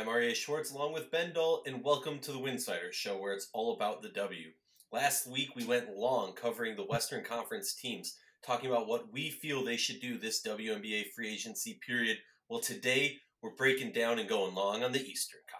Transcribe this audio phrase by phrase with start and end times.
[0.00, 3.50] I'm Arya Schwartz along with Ben Dull, and welcome to the Winsiders Show where it's
[3.52, 4.46] all about the W.
[4.90, 9.62] Last week we went long covering the Western Conference teams, talking about what we feel
[9.62, 12.16] they should do this WNBA free agency period.
[12.48, 15.59] Well, today we're breaking down and going long on the Eastern Conference.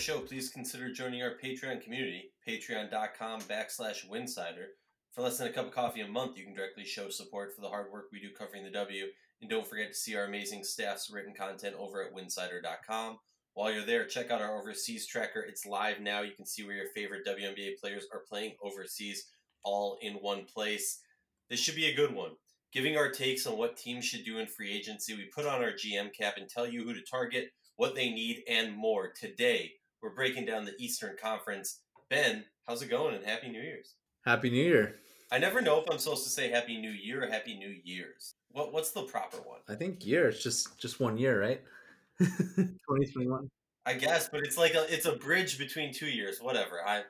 [0.00, 4.68] Show, please consider joining our Patreon community, patreon.com backslash winsidr.
[5.12, 7.60] For less than a cup of coffee a month, you can directly show support for
[7.60, 9.04] the hard work we do covering the W.
[9.42, 13.18] And don't forget to see our amazing staff's written content over at winsidr.com.
[13.52, 15.42] While you're there, check out our overseas tracker.
[15.42, 16.22] It's live now.
[16.22, 19.26] You can see where your favorite WNBA players are playing overseas
[19.64, 21.02] all in one place.
[21.50, 22.30] This should be a good one.
[22.72, 25.72] Giving our takes on what teams should do in free agency, we put on our
[25.72, 29.12] GM cap and tell you who to target, what they need, and more.
[29.12, 31.80] Today, we're breaking down the Eastern Conference.
[32.08, 33.14] Ben, how's it going?
[33.14, 33.94] And Happy New Year's.
[34.24, 34.96] Happy New Year.
[35.32, 38.34] I never know if I'm supposed to say Happy New Year or Happy New Year's.
[38.50, 39.60] What What's the proper one?
[39.68, 40.28] I think year.
[40.28, 41.62] It's just just one year, right?
[42.18, 43.48] 2021.
[43.86, 46.38] I guess, but it's like a it's a bridge between two years.
[46.40, 46.80] Whatever.
[46.84, 47.02] I I,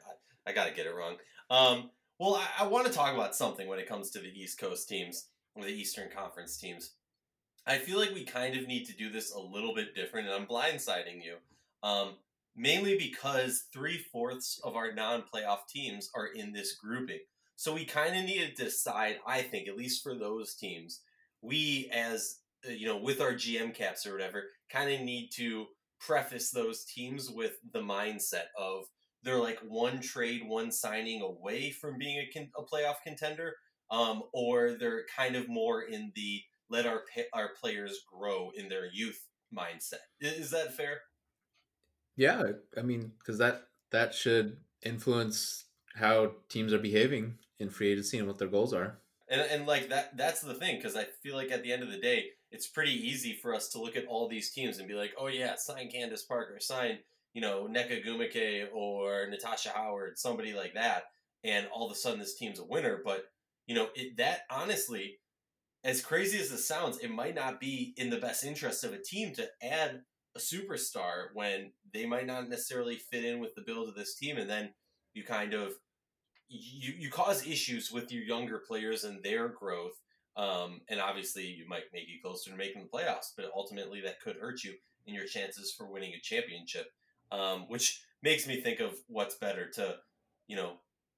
[0.49, 1.17] I gotta get it wrong.
[1.51, 1.91] Um.
[2.19, 4.87] Well, I, I want to talk about something when it comes to the East Coast
[4.87, 6.91] teams or the Eastern Conference teams.
[7.67, 10.37] I feel like we kind of need to do this a little bit different, and
[10.37, 11.37] I'm blindsiding you.
[11.83, 12.17] Um,
[12.57, 17.21] mainly because three fourths of our non playoff teams are in this grouping.
[17.57, 21.03] So we kind of need to decide, I think, at least for those teams,
[21.43, 25.67] we as, uh, you know, with our GM caps or whatever, kind of need to
[26.01, 28.85] preface those teams with the mindset of
[29.23, 33.55] they're like one trade, one signing away from being a, con- a playoff contender,
[33.91, 38.69] um, or they're kind of more in the let our pa- our players grow in
[38.69, 39.21] their youth
[39.57, 40.01] mindset.
[40.21, 41.01] Is that fair?
[42.17, 42.43] Yeah,
[42.77, 48.27] I mean, because that that should influence how teams are behaving in free agency and
[48.27, 48.99] what their goals are.
[49.29, 51.91] And and like that that's the thing because I feel like at the end of
[51.91, 54.95] the day, it's pretty easy for us to look at all these teams and be
[54.95, 56.99] like, oh yeah, sign Candace Parker, sign
[57.33, 61.05] you know Nneka Ogwumike or Natasha Howard, somebody like that,
[61.45, 63.01] and all of a sudden this team's a winner.
[63.05, 63.25] But
[63.67, 65.19] you know it, that honestly,
[65.85, 68.99] as crazy as this sounds, it might not be in the best interest of a
[68.99, 70.03] team to add
[70.37, 74.39] a superstar when they might not necessarily fit in with the build of this team,
[74.39, 74.71] and then
[75.15, 75.75] you kind of
[76.49, 80.01] you you cause issues with your younger players and their growth.
[80.37, 84.21] Um, and obviously, you might make you closer to making the playoffs, but ultimately that
[84.21, 84.75] could hurt you
[85.07, 86.87] in your chances for winning a championship.
[87.33, 89.97] Um, which makes me think of what's better to,
[90.49, 90.73] you know,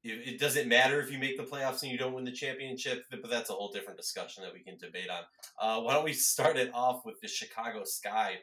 [0.05, 3.05] it, it doesn't matter if you make the playoffs and you don't win the championship,
[3.11, 5.23] but that's a whole different discussion that we can debate on.
[5.61, 8.37] Uh, why don't we start it off with the Chicago Sky?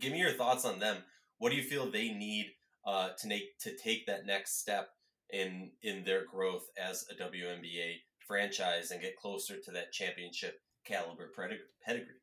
[0.00, 0.98] Give me your thoughts on them.
[1.38, 2.52] What do you feel they need
[2.86, 4.90] uh, to make to take that next step
[5.32, 7.96] in in their growth as a WNBA
[8.26, 12.14] franchise and get closer to that championship caliber pedig- pedigree?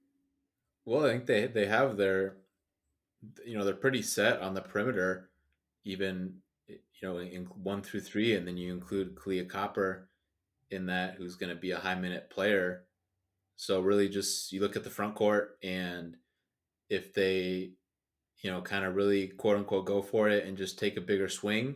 [0.85, 2.38] Well, I think they they have their,
[3.45, 5.29] you know, they're pretty set on the perimeter,
[5.85, 6.35] even
[6.67, 10.09] you know in one through three, and then you include Kahleah Copper
[10.72, 12.85] in that, who's going to be a high minute player.
[13.56, 16.16] So really, just you look at the front court, and
[16.89, 17.71] if they,
[18.41, 21.29] you know, kind of really quote unquote go for it and just take a bigger
[21.29, 21.75] swing,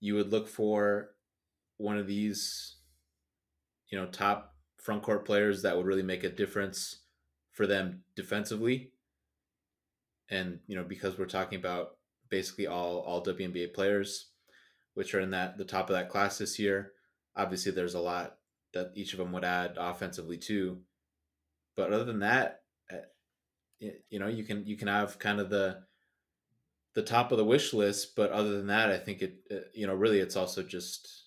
[0.00, 1.10] you would look for
[1.76, 2.76] one of these,
[3.88, 7.00] you know, top front court players that would really make a difference
[7.52, 8.92] for them defensively.
[10.30, 11.96] And you know, because we're talking about
[12.28, 14.26] basically all all WNBA players,
[14.94, 16.92] which are in that the top of that class this year.
[17.36, 18.36] Obviously, there's a lot
[18.74, 20.78] that each of them would add offensively too.
[21.76, 22.62] But other than that,
[23.80, 25.84] you know, you can you can have kind of the
[26.94, 28.16] the top of the wish list.
[28.16, 31.24] But other than that, I think it uh, you know really it's also just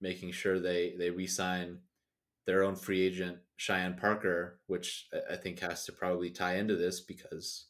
[0.00, 1.80] making sure they they re-sign
[2.46, 7.00] their own free agent Cheyenne Parker, which I- think has to probably tie into this
[7.00, 7.66] because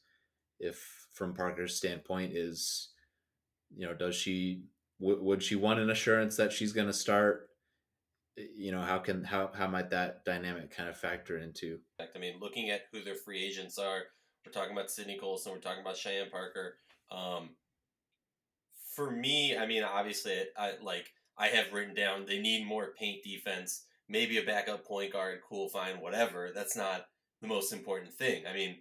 [0.61, 2.91] if from Parker's standpoint is,
[3.77, 4.65] you know, does she
[5.01, 7.48] w- would she want an assurance that she's going to start?
[8.57, 11.79] You know, how can how how might that dynamic kind of factor into?
[12.01, 14.03] I mean, looking at who their free agents are,
[14.47, 16.77] we're talking about Sydney Colson, we're talking about Cheyenne Parker.
[17.11, 17.51] Um,
[18.95, 23.23] for me, I mean, obviously, I like I have written down they need more paint
[23.23, 26.51] defense, maybe a backup point guard, cool, fine, whatever.
[26.55, 27.07] That's not
[27.41, 28.45] the most important thing.
[28.49, 28.77] I mean,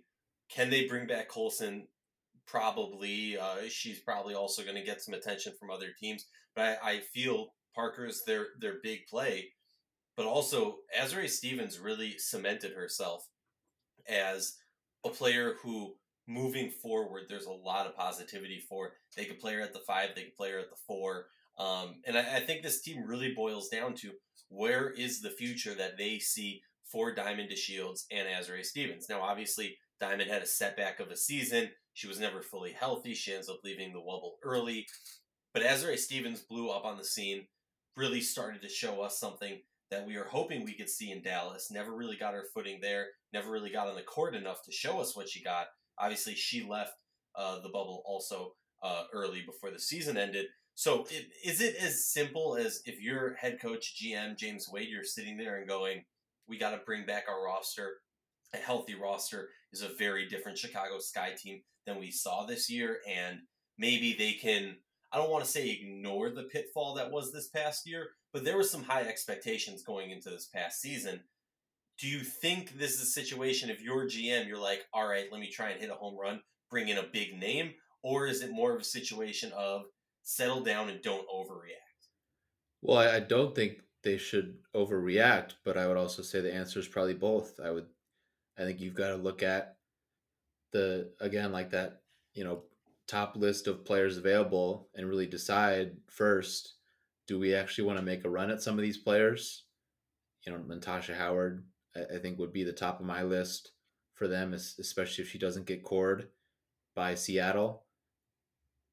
[0.49, 1.87] can they bring back Colson?
[2.45, 3.37] Probably.
[3.37, 6.25] Uh, she's probably also going to get some attention from other teams,
[6.55, 9.49] but I, I feel Parker's their their big play,
[10.15, 13.27] but also Azurá Stevens really cemented herself
[14.09, 14.55] as
[15.05, 15.93] a player who
[16.27, 18.93] moving forward there's a lot of positivity for.
[19.15, 21.27] They could play her at the five, they could play her at the four.
[21.59, 24.11] Um, and I, I think this team really boils down to
[24.49, 29.07] where is the future that they see for Diamond DeShields and Azurá Stevens.
[29.09, 31.69] Now, obviously, Diamond had a setback of a season.
[31.93, 33.13] She was never fully healthy.
[33.13, 34.85] She ends up leaving the Wubble early.
[35.53, 37.47] But Azurá Stevens blew up on the scene,
[37.97, 39.59] really started to show us something
[39.89, 41.71] that we were hoping we could see in Dallas.
[41.71, 44.99] Never really got her footing there, never really got on the court enough to show
[44.99, 45.67] us what she got.
[45.97, 46.93] Obviously, she left
[47.35, 48.53] uh, the bubble also
[48.83, 50.45] uh, early before the season ended.
[50.75, 55.03] So, it, is it as simple as if you're head coach, GM, James Wade, you're
[55.03, 56.03] sitting there and going,
[56.47, 57.93] we got to bring back our roster?
[58.53, 62.99] A healthy roster is a very different Chicago Sky team than we saw this year.
[63.09, 63.39] And
[63.77, 64.75] maybe they can,
[65.11, 68.57] I don't want to say ignore the pitfall that was this past year, but there
[68.57, 71.21] were some high expectations going into this past season.
[71.99, 75.39] Do you think this is a situation if you're GM, you're like, all right, let
[75.39, 77.73] me try and hit a home run, bring in a big name?
[78.03, 79.83] Or is it more of a situation of
[80.23, 82.09] settle down and don't overreact?
[82.81, 86.79] Well, I, I don't think they should overreact, but I would also say the answer
[86.79, 87.59] is probably both.
[87.63, 87.87] I would,
[88.57, 89.77] I think you've got to look at
[90.73, 92.01] the again like that,
[92.33, 92.63] you know,
[93.07, 96.75] top list of players available and really decide first,
[97.27, 99.63] do we actually want to make a run at some of these players?
[100.45, 101.65] You know, Natasha Howard,
[101.95, 103.71] I, think would be the top of my list
[104.13, 106.29] for them, especially if she doesn't get cored
[106.95, 107.87] by Seattle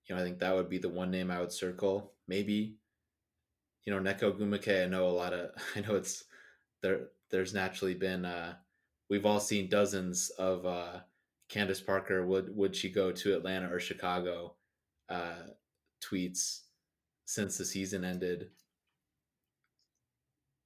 [0.07, 2.13] you know, I think that would be the one name I would circle.
[2.29, 2.77] Maybe,
[3.85, 4.85] you know, Nneka Ogwumike.
[4.85, 5.51] I know a lot of.
[5.77, 6.25] I know it's
[6.83, 7.09] there.
[7.31, 8.25] There's naturally been.
[8.25, 8.55] uh
[9.11, 11.01] We've all seen dozens of uh
[11.49, 12.27] Candace Parker.
[12.27, 14.55] Would would she go to Atlanta or Chicago?
[15.09, 15.49] Uh,
[16.03, 16.61] tweets
[17.25, 18.51] since the season ended.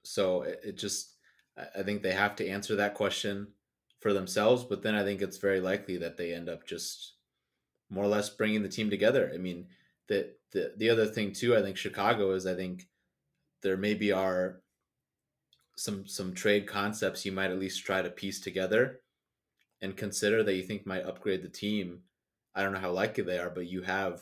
[0.03, 1.15] So it, it just.
[1.75, 3.47] I think they have to answer that question
[3.99, 7.15] for themselves, but then I think it's very likely that they end up just
[7.89, 9.29] more or less bringing the team together.
[9.33, 9.67] I mean,
[10.07, 12.87] the the the other thing too, I think Chicago is I think
[13.61, 14.61] there maybe are
[15.75, 19.01] some some trade concepts you might at least try to piece together
[19.81, 22.01] and consider that you think might upgrade the team.
[22.55, 24.21] I don't know how likely they are, but you have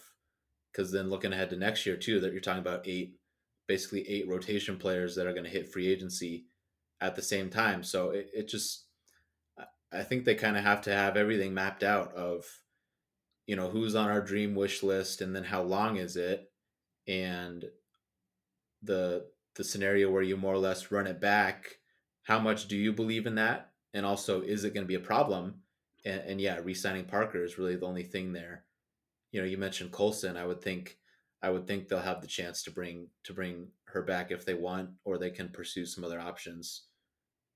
[0.71, 3.15] because then looking ahead to next year too, that you're talking about eight
[3.67, 6.45] basically eight rotation players that are going to hit free agency
[7.01, 7.83] at the same time.
[7.83, 8.85] So it, it just
[9.91, 12.45] I think they kind of have to have everything mapped out of
[13.45, 16.51] you know who's on our dream wish list and then how long is it
[17.07, 17.65] and
[18.83, 19.25] the
[19.55, 21.77] the scenario where you more or less run it back
[22.23, 24.99] how much do you believe in that and also is it going to be a
[24.99, 25.55] problem
[26.05, 28.63] and, and yeah re-signing parker is really the only thing there
[29.31, 30.97] you know you mentioned colson i would think
[31.41, 34.53] i would think they'll have the chance to bring to bring her back if they
[34.53, 36.83] want or they can pursue some other options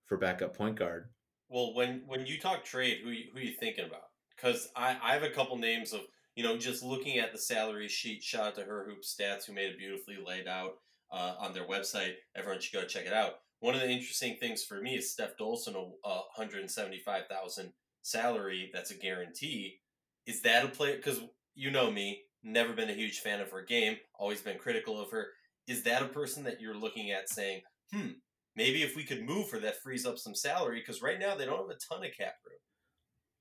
[0.05, 1.09] for backup point guard
[1.49, 4.11] well when when you talk trade who who are you thinking about
[4.41, 6.01] because I, I have a couple names of
[6.35, 8.23] you know just looking at the salary sheet.
[8.23, 10.73] Shout out to her hoop stats who made it beautifully laid out
[11.11, 12.13] uh, on their website.
[12.35, 13.35] Everyone should go check it out.
[13.61, 16.99] One of the interesting things for me is Steph Dolson, a, a hundred and seventy
[16.99, 17.71] five thousand
[18.01, 18.69] salary.
[18.73, 19.79] That's a guarantee.
[20.25, 20.97] Is that a player?
[20.97, 21.21] Because
[21.53, 23.97] you know me, never been a huge fan of her game.
[24.15, 25.27] Always been critical of her.
[25.67, 27.61] Is that a person that you're looking at saying,
[27.93, 28.09] hmm,
[28.55, 30.79] maybe if we could move her, that frees up some salary?
[30.79, 32.57] Because right now they don't have a ton of cap room.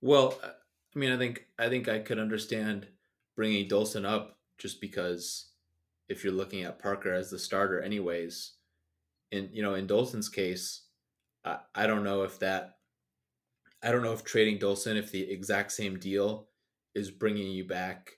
[0.03, 2.89] Well, I mean, I think I think I could understand
[3.37, 5.51] bringing Dolson up just because
[6.11, 8.53] if you're looking at Parker as the starter, anyways,
[9.33, 10.85] in you know in Dolson's case,
[11.45, 12.77] I, I don't know if that
[13.83, 16.49] I don't know if trading Dolson if the exact same deal
[16.95, 18.13] is bringing you back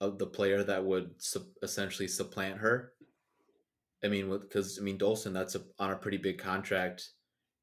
[0.00, 2.92] of the player that would su- essentially supplant her.
[4.04, 7.08] I mean, because I mean Dolson, that's a, on a pretty big contract,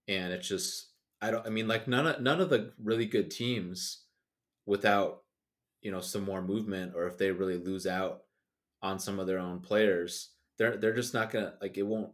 [0.08, 0.92] and it's just
[1.22, 1.46] I don't.
[1.46, 4.06] I mean, like none of none of the really good teams,
[4.66, 5.24] without
[5.82, 8.22] you know some more movement, or if they really lose out
[8.82, 11.84] on some of their own players, they're they're just not gonna like it.
[11.84, 12.12] Won't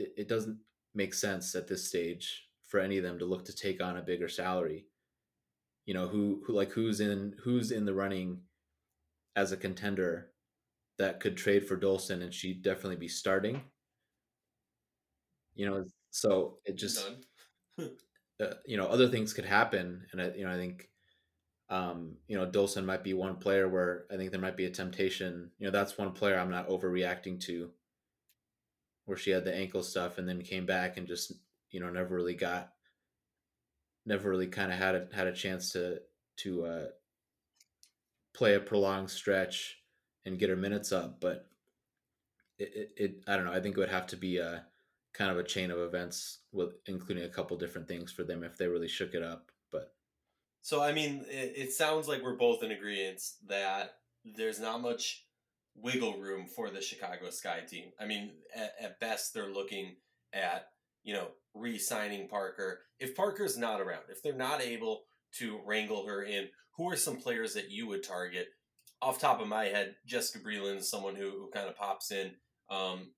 [0.00, 0.58] it, it doesn't
[0.94, 4.02] make sense at this stage for any of them to look to take on a
[4.02, 4.86] bigger salary.
[5.86, 8.40] You know who who like who's in who's in the running
[9.36, 10.30] as a contender
[10.98, 13.62] that could trade for Dolson and she'd definitely be starting.
[15.54, 17.06] You know, so it just
[17.78, 20.88] uh, you know other things could happen, and I, you know I think
[21.70, 24.70] um, you know Dolson might be one player where I think there might be a
[24.70, 25.50] temptation.
[25.58, 27.70] You know that's one player I'm not overreacting to,
[29.10, 31.32] where she had the ankle stuff and then came back and just
[31.70, 32.70] you know never really got,
[34.06, 35.98] never really kind of had a had a chance to
[36.36, 36.86] to uh,
[38.32, 39.78] play a prolonged stretch
[40.24, 41.48] and get her minutes up, but
[42.58, 43.52] it, it, it, I don't know.
[43.52, 44.64] I think it would have to be a
[45.12, 48.56] kind of a chain of events with including a couple different things for them if
[48.56, 49.50] they really shook it up.
[49.72, 49.92] But
[50.62, 55.24] so I mean, it, it sounds like we're both in agreement that there's not much
[55.82, 57.90] wiggle room for the Chicago Sky team.
[58.00, 59.96] I mean, at, at best, they're looking
[60.32, 60.66] at
[61.02, 62.80] you know re-signing Parker.
[62.98, 65.02] If Parker's not around, if they're not able
[65.38, 68.48] to wrangle her in, who are some players that you would target?
[69.02, 72.32] Off top of my head, Jessica Breland is someone who, who kind of pops in.
[72.68, 73.12] Um,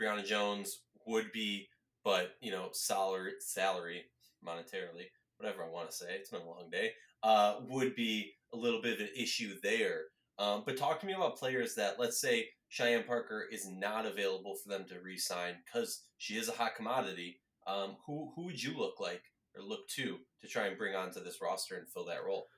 [0.00, 1.68] Brionna Jones would be,
[2.04, 4.04] but you know, salary, salary
[4.46, 5.06] monetarily,
[5.38, 6.06] whatever I want to say.
[6.10, 6.92] It's been a long day.
[7.22, 10.02] Uh, would be a little bit of an issue there.
[10.38, 14.56] Um, but talk to me about players that, let's say, Cheyenne Parker is not available
[14.56, 17.40] for them to re-sign because she is a hot commodity.
[17.66, 19.22] Um, who who would you look like
[19.54, 22.48] or look to to try and bring onto this roster and fill that role?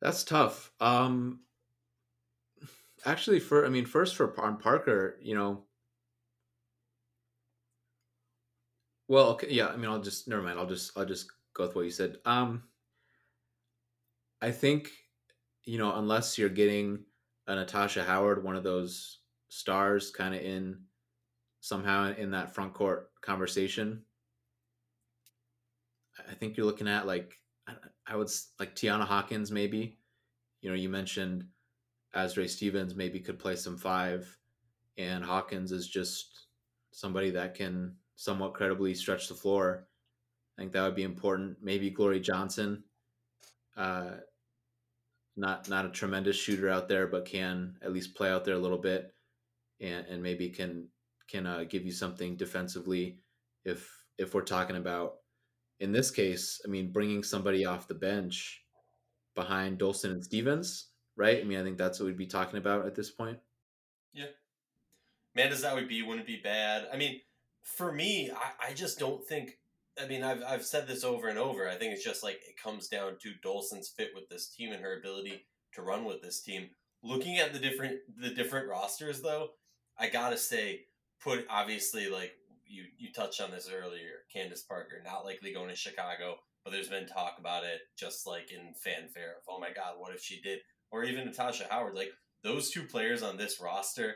[0.00, 0.70] That's tough.
[0.80, 1.40] Um,
[3.04, 5.64] actually, for I mean, first for on Parker, you know.
[9.08, 9.68] Well, okay, yeah.
[9.68, 10.58] I mean, I'll just never mind.
[10.58, 12.18] I'll just I'll just go with what you said.
[12.24, 12.64] Um,
[14.40, 14.92] I think
[15.68, 16.98] you know, unless you're getting
[17.46, 19.18] a Natasha Howard, one of those
[19.50, 20.78] stars, kind of in
[21.60, 24.00] somehow in that front court conversation.
[26.26, 27.34] I think you're looking at like
[28.06, 29.98] I would like Tianna Hawkins maybe.
[30.62, 31.44] You know, you mentioned
[32.16, 34.38] Azurá Stevens maybe could play some five,
[34.96, 36.46] and Hawkins is just
[36.92, 39.86] somebody that can somewhat credibly stretch the floor.
[40.56, 41.58] I think that would be important.
[41.60, 42.84] Maybe Glory Johnson,
[43.76, 44.12] uh,
[45.38, 48.58] not not a tremendous shooter out there, but can at least play out there a
[48.58, 49.14] little bit,
[49.80, 50.88] and and maybe can
[51.28, 53.18] can uh, give you something defensively.
[53.64, 55.14] If if we're talking about
[55.80, 58.64] in this case, I mean, bringing somebody off the bench
[59.34, 61.40] behind Dolson and Stevens, right?
[61.40, 63.38] I mean, I think that's what we'd be talking about at this point.
[64.12, 64.26] Yeah.
[65.36, 66.88] Man, does that would be wouldn't be bad.
[66.92, 67.20] I mean,
[67.62, 69.58] for me, I, I just don't think
[70.00, 71.68] I mean, I've, I've said this over and over.
[71.68, 74.82] I think it's just like it comes down to Dolson's fit with this team and
[74.82, 76.70] her ability to run with this team.
[77.02, 79.50] Looking at the different the different rosters, though,
[79.98, 80.82] I gotta say,
[81.22, 82.32] put obviously like
[82.66, 86.88] you you touched on this earlier, Candace Parker not likely going to Chicago, but there's
[86.88, 90.40] been talk about it just like in fanfare of oh my god, what if she
[90.40, 90.60] did?
[90.90, 92.10] Or even Natasha Howard, like
[92.42, 94.14] those two players on this roster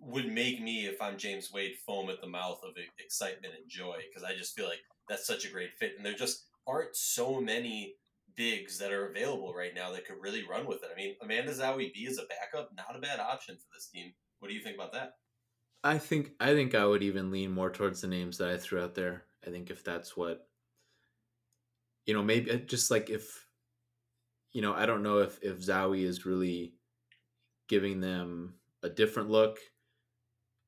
[0.00, 3.98] would make me, if I'm James Wade, foam at the mouth of excitement and joy
[4.08, 5.92] because I just feel like that's such a great fit.
[5.96, 7.94] And there just aren't so many
[8.36, 10.90] bigs that are available right now that could really run with it.
[10.92, 14.12] I mean, Amanda Zahui B as a backup, not a bad option for this team.
[14.38, 15.14] What do you think about that?
[15.82, 18.82] I think I think I would even lean more towards the names that I threw
[18.82, 19.24] out there.
[19.46, 20.46] I think if that's what
[22.06, 23.46] you know, maybe uh, just like if
[24.52, 26.74] you know, I don't know if if Zahui is really
[27.68, 29.58] giving them a different look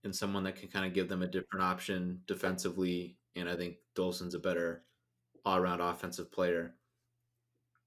[0.04, 3.76] and someone that can kind of give them a different option defensively and I think
[3.94, 4.84] Dolson's a better
[5.44, 6.74] all around offensive player.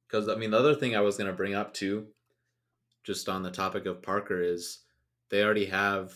[0.08, 2.08] Because I mean, the other thing I was going to bring up too,
[3.04, 4.80] just on the topic of Parker, is
[5.30, 6.14] they already have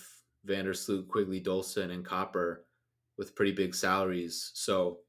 [0.47, 2.65] Vandersloot, Quigley, Dolson, and Copper
[3.17, 4.51] with pretty big salaries.
[4.53, 4.99] So,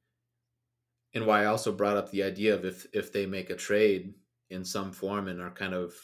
[1.15, 4.15] and why I also brought up the idea of if if they make a trade
[4.51, 5.95] in some form and are kind of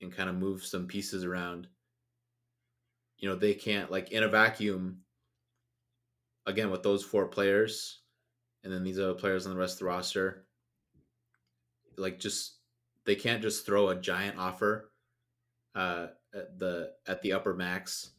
[0.00, 1.68] and kind of move some pieces around,
[3.18, 4.98] you know, they can't like in a vacuum
[6.46, 8.02] again with those four players,
[8.64, 10.46] and then these other players on the rest of the roster,
[11.96, 12.58] like just
[13.04, 14.92] they can't just throw a giant offer
[15.74, 18.12] uh, at the at the upper max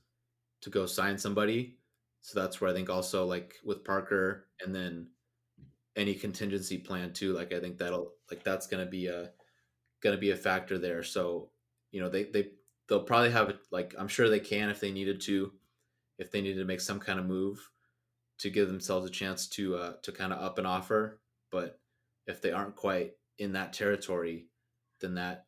[0.61, 1.77] to go sign somebody.
[2.21, 5.09] So that's where I think also like with Parker and then
[5.95, 7.33] any contingency plan too.
[7.33, 9.31] Like I think that'll like that's gonna be a
[10.01, 11.03] gonna be a factor there.
[11.03, 11.49] So
[11.91, 12.51] you know they they
[12.87, 15.51] they'll probably have like I'm sure they can if they needed to,
[16.17, 17.69] if they needed to make some kind of move
[18.43, 21.21] to give themselves a chance to uh, to kind of up an offer.
[21.49, 21.79] But
[22.27, 24.47] if they aren't quite in that territory,
[24.99, 25.45] then that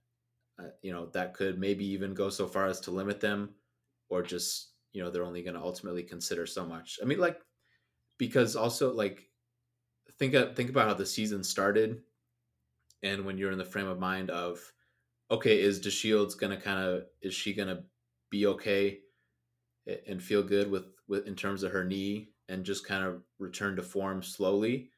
[0.58, 3.50] uh, you know that could maybe even go so far as to limit them,
[4.10, 6.98] or just you know they're only going to ultimately consider so much.
[7.02, 7.38] I mean, like
[8.18, 9.30] because also like
[10.18, 12.00] think of, think about how the season started,
[13.04, 14.62] and when you're in the frame of mind of
[15.30, 17.84] okay, is DeShields going to kind of is she going to
[18.32, 19.00] be okay
[20.08, 23.76] and feel good with with in terms of her knee and just kind of return
[23.76, 24.90] to form slowly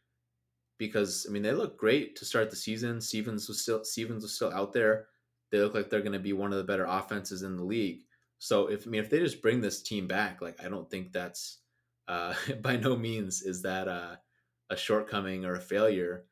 [0.77, 3.01] because I mean they look great to start the season.
[3.01, 5.07] Stevens was still Stevens was still out there.
[5.51, 8.01] They look like they're going to be one of the better offenses in the league.
[8.39, 11.11] So if I mean if they just bring this team back, like I don't think
[11.11, 11.59] that's
[12.07, 14.19] uh, by no means is that a
[14.75, 16.25] shortcoming or a failure.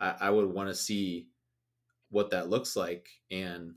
[0.00, 1.28] I, I would want to see
[2.10, 3.74] what that looks like, and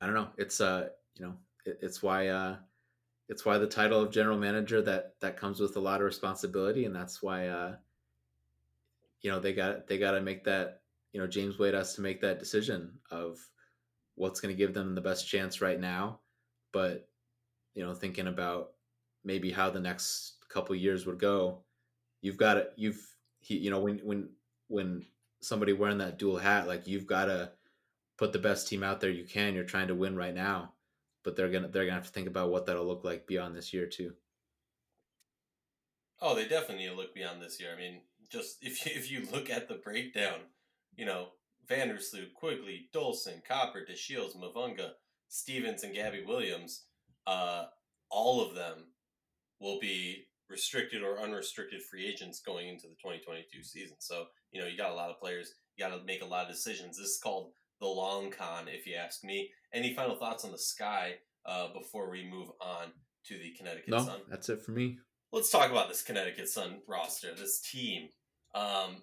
[0.00, 0.28] I don't know.
[0.36, 2.56] It's uh you know it, it's why uh
[3.28, 6.84] it's why the title of general manager that that comes with a lot of responsibility,
[6.84, 7.76] and that's why uh,
[9.20, 10.80] you know they got they got to make that
[11.12, 13.38] you know James Wade has to make that decision of
[14.14, 16.20] what's going to give them the best chance right now,
[16.72, 17.08] but
[17.74, 18.72] you know thinking about
[19.24, 21.58] maybe how the next couple years would go,
[22.20, 23.04] you've got to you've
[23.40, 24.28] he, you know when when
[24.68, 25.04] when
[25.40, 27.50] somebody wearing that dual hat like you've got to
[28.16, 29.54] put the best team out there you can.
[29.54, 30.72] You're trying to win right now,
[31.26, 33.74] but they're gonna they're gonna have to think about what that'll look like beyond this
[33.74, 34.12] year too.
[36.22, 37.70] Oh, they definitely look beyond this year.
[37.74, 40.38] I mean, just if you, if you look at the breakdown,
[40.94, 41.30] you know,
[41.68, 44.92] Vandersloot, Quigley, Dolson, Copper, DeShields, Mavunga,
[45.28, 46.84] Stevens, and Gabby Williams,
[47.26, 47.64] uh,
[48.08, 48.84] all of them
[49.60, 53.96] will be restricted or unrestricted free agents going into the 2022 season.
[53.98, 56.44] So, you know, you got a lot of players, you got to make a lot
[56.44, 56.96] of decisions.
[56.96, 59.50] This is called the long con, if you ask me.
[59.72, 62.92] Any final thoughts on the sky uh, before we move on
[63.26, 64.20] to the Connecticut no, Sun?
[64.28, 64.98] That's it for me.
[65.32, 68.08] Let's talk about this Connecticut Sun roster, this team.
[68.54, 69.02] Um,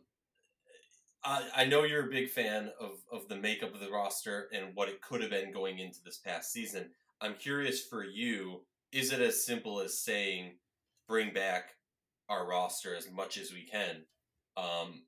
[1.24, 4.76] I, I know you're a big fan of, of the makeup of the roster and
[4.76, 6.90] what it could have been going into this past season.
[7.22, 8.62] I'm curious for you,
[8.92, 10.56] is it as simple as saying,
[11.08, 11.76] bring back
[12.30, 14.04] our roster as much as we can
[14.58, 15.04] um,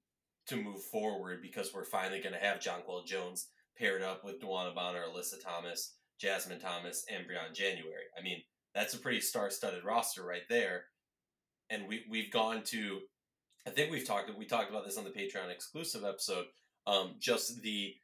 [0.47, 4.73] to move forward because we're finally going to have Jonquel Jones paired up with DeWanna
[4.73, 8.05] Bonner, Alyssa Thomas, Jasmine Thomas, and Briann January.
[8.17, 8.41] I mean,
[8.73, 10.85] that's a pretty star-studded roster right there.
[11.69, 12.99] And we we've gone to,
[13.65, 16.45] I think we've talked we talked about this on the Patreon exclusive episode.
[16.85, 17.95] Um, just the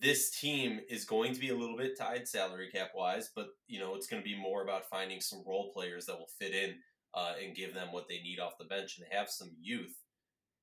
[0.00, 3.78] this team is going to be a little bit tied salary cap wise, but you
[3.78, 6.76] know it's going to be more about finding some role players that will fit in
[7.14, 9.96] uh, and give them what they need off the bench and have some youth.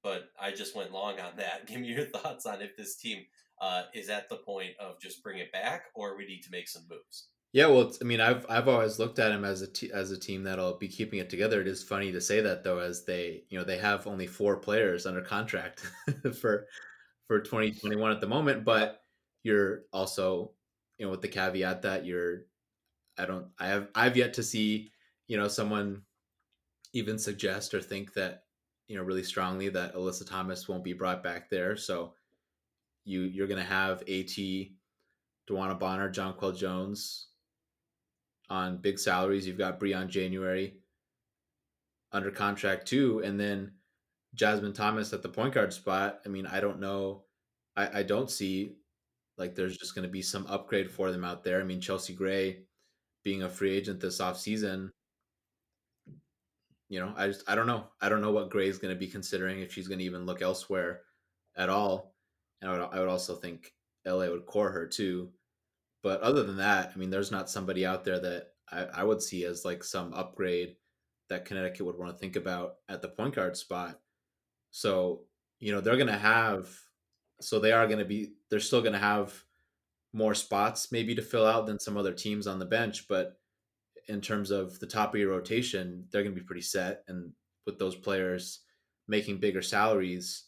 [0.03, 1.65] But I just went long on that.
[1.67, 3.25] Give me your thoughts on if this team
[3.61, 6.67] uh, is at the point of just bring it back, or we need to make
[6.67, 7.29] some moves.
[7.53, 10.19] Yeah, well, I mean, I've I've always looked at him as a t- as a
[10.19, 11.61] team that'll be keeping it together.
[11.61, 14.57] It is funny to say that though, as they you know they have only four
[14.57, 15.79] players under contract
[16.41, 16.67] for
[17.27, 18.99] for twenty twenty one at the moment, but
[19.43, 20.51] you're also
[20.97, 22.41] you know with the caveat that you're
[23.17, 24.91] I don't I have I've yet to see
[25.27, 26.01] you know someone
[26.91, 28.43] even suggest or think that
[28.89, 31.77] you know really strongly that Alyssa Thomas won't be brought back there.
[31.77, 32.15] So
[33.05, 34.35] you you're going to have AT,
[35.47, 37.27] DeWanna Bonner, Jonquel Jones
[38.49, 39.47] on big salaries.
[39.47, 40.75] You've got Briann January
[42.11, 43.71] under contract too, and then
[44.33, 46.19] Jasmine Thomas at the point guard spot.
[46.25, 47.23] I mean, I don't know.
[47.75, 48.75] I, I don't see
[49.37, 51.59] like there's just going to be some upgrade for them out there.
[51.59, 52.63] I mean, Chelsea Gray
[53.23, 54.89] being a free agent this offseason,
[56.89, 57.85] you know, I just I don't know.
[58.01, 60.25] I don't know what Gray is going to be considering if she's going to even
[60.25, 61.01] look elsewhere
[61.55, 62.14] at all.
[62.65, 63.73] And I would, I would also think
[64.07, 65.29] LA would core her too.
[66.01, 69.21] But other than that, I mean, there's not somebody out there that I, I would
[69.21, 70.75] see as like some upgrade
[71.29, 73.99] that Connecticut would want to think about at the point guard spot.
[74.71, 75.21] So,
[75.59, 76.69] you know, they're going to have,
[77.39, 79.43] so they are going to be, they're still going to have
[80.13, 83.07] more spots maybe to fill out than some other teams on the bench.
[83.07, 83.39] But
[84.07, 87.03] in terms of the top of your rotation, they're going to be pretty set.
[87.07, 87.31] And
[87.65, 88.61] with those players
[89.07, 90.45] making bigger salaries,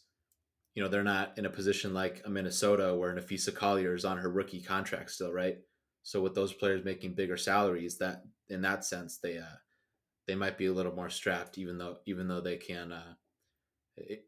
[0.78, 4.16] you know, they're not in a position like a Minnesota where Napheesa Collier is on
[4.16, 5.58] her rookie contract still, right?
[6.04, 9.58] So with those players making bigger salaries, that in that sense, they uh,
[10.28, 12.92] they might be a little more strapped, even though even though they can.
[12.92, 13.14] Uh,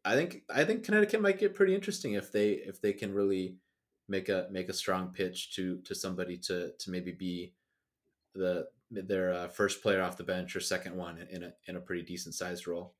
[0.05, 3.59] I think I think Connecticut might get pretty interesting if they if they can really
[4.09, 7.55] make a make a strong pitch to to somebody to to maybe be
[8.35, 11.81] the their uh, first player off the bench or second one in a in a
[11.81, 12.97] pretty decent sized role.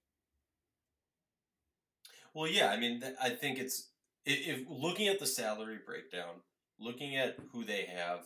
[2.35, 3.91] Well, yeah, I mean, I think it's
[4.25, 6.37] if, looking at the salary breakdown,
[6.79, 8.21] looking at who they have,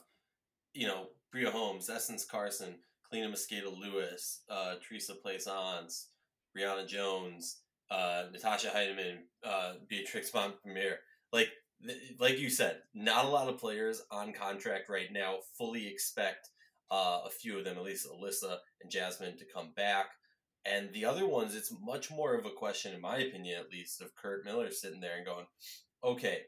[0.75, 2.77] you know, Bria Holmes, Essence Carson,
[3.13, 6.09] Kaleena Mosqueda Lewis, uh, Teresa Plaisance,
[6.57, 10.97] Brionna Jones, uh, Natisha Hiedeman, uh, Beatrice Mompremier.
[11.33, 11.49] Like,
[12.19, 15.39] like you said, not a lot of players on contract right now.
[15.57, 16.51] Fully expect
[16.91, 20.07] uh, a few of them, at least Alyssa and Jasmine, to come back.
[20.67, 24.01] And the other ones, it's much more of a question, in my opinion at least,
[24.01, 25.47] of Curt Miller sitting there and going,
[26.03, 26.43] okay,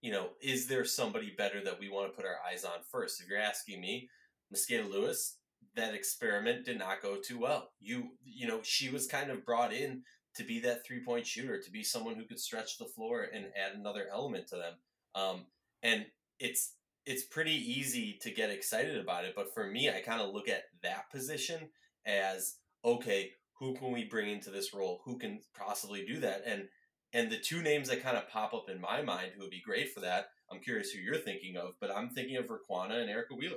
[0.00, 3.20] you know, is there somebody better that we want to put our eyes on first?
[3.20, 4.08] If you're asking me,
[4.54, 5.38] Mosqueda Lewis,
[5.74, 7.70] that experiment did not go too well.
[7.80, 10.02] You, you know, she was kind of brought in
[10.36, 13.46] to be that three point shooter, to be someone who could stretch the floor and
[13.56, 14.74] add another element to them.
[15.14, 15.46] Um,
[15.82, 16.06] and
[16.38, 16.74] it's
[17.06, 20.48] it's pretty easy to get excited about it, but for me, I kind of look
[20.48, 21.70] at that position
[22.06, 25.00] as okay, who can we bring into this role?
[25.04, 26.42] Who can possibly do that?
[26.46, 26.68] And
[27.12, 29.62] and the two names that kind of pop up in my mind who would be
[29.64, 33.08] great for that, I'm curious who you're thinking of, but I'm thinking of Riquna and
[33.08, 33.56] Erica Wheeler.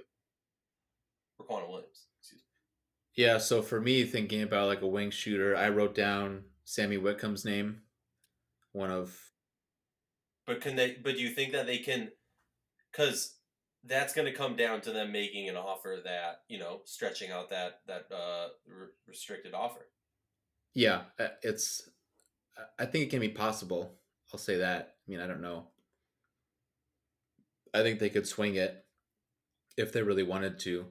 [1.40, 3.24] Riquna Williams, excuse me.
[3.24, 7.44] Yeah, so for me, thinking about like a wing shooter, I wrote down Sami Whitcomb's
[7.44, 7.82] name.
[8.72, 9.18] One of.
[10.48, 10.98] But can they?
[11.04, 12.10] But do you think that they can?
[12.92, 13.36] Because
[13.84, 17.50] that's going to come down to them making an offer that you know stretching out
[17.50, 19.88] that that uh, re- restricted offer.
[20.74, 21.90] Yeah, uh, it's.
[22.80, 24.00] I think it can be possible.
[24.34, 24.96] I'll say that.
[25.08, 25.68] I mean, I don't know.
[27.74, 28.86] I think they could swing it
[29.78, 30.88] if they really wanted to.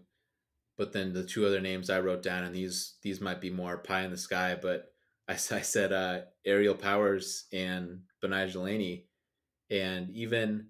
[0.79, 3.79] But then the two other names I wrote down, and these these might be more
[3.79, 4.93] pie in the sky, but
[5.29, 9.07] I, I said uh, Aerial Powers and Betnijah Delaney,
[9.71, 10.69] and even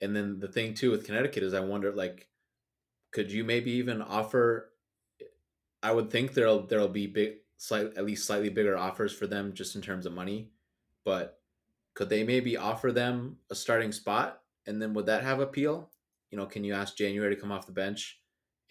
[0.00, 2.28] and then the thing too with Connecticut is I wonder like,
[3.12, 4.72] could you maybe even offer?
[5.82, 9.52] I would think there'll there'll be big, slight at least slightly bigger offers for them
[9.52, 10.50] just in terms of money,
[11.04, 11.40] but
[11.94, 15.90] could they maybe offer them a starting spot and then would that have appeal?
[16.30, 18.20] You know, can you ask January to come off the bench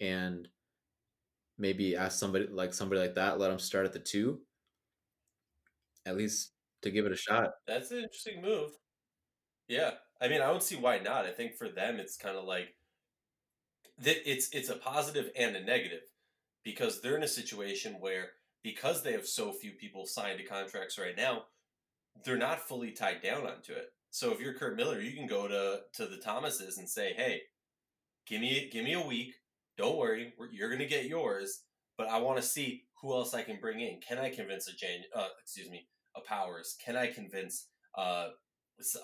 [0.00, 0.48] and
[1.58, 4.40] maybe ask somebody like somebody like that, let them start at the two,
[6.06, 7.50] at least to give it a shot.
[7.66, 8.70] That's an interesting move.
[9.66, 11.26] Yeah, I mean, I don't see why not.
[11.26, 12.74] I think for them, it's kind of like
[14.00, 16.02] it's it's a positive and a negative
[16.64, 18.30] because they're in a situation where
[18.62, 21.44] because they have so few people signed to contracts right now,
[22.24, 23.92] they're not fully tied down onto it.
[24.10, 27.42] So if you're Curt Miller, you can go to to the Thomases and say, "Hey,
[28.26, 29.34] give me give me a week.
[29.76, 31.62] Don't worry, you're going to get yours,
[31.96, 34.00] but I want to see who else I can bring in.
[34.00, 35.02] Can I convince a Jan?
[35.14, 36.76] Uh, excuse me, a Powers?
[36.84, 38.28] Can I convince uh,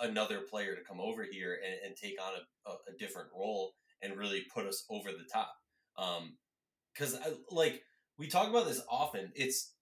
[0.02, 2.32] another player to come over here and, and take on
[2.66, 5.54] a, a, different role and really put us over the top?
[6.92, 7.82] Because um, like
[8.18, 9.72] we talk about this often, it's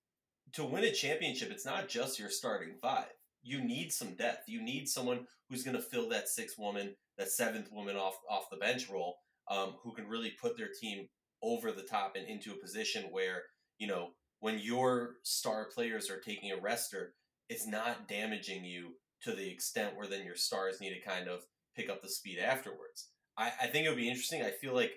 [0.55, 1.51] to win a championship.
[1.51, 3.12] It's not just your starting five.
[3.42, 4.49] You need some depth.
[4.49, 8.51] You need someone who's going to fill that sixth woman, that seventh woman off off
[8.51, 9.18] the bench role
[9.51, 11.09] um, who can really put their team
[11.42, 13.42] over the top and into a position where
[13.79, 17.14] you know when your star players are taking a rester,
[17.49, 18.92] it's not damaging you
[19.23, 21.42] to the extent where then your stars need to kind of
[21.77, 23.09] pick up the speed afterwards.
[23.37, 24.42] I, I think it would be interesting.
[24.42, 24.92] I feel like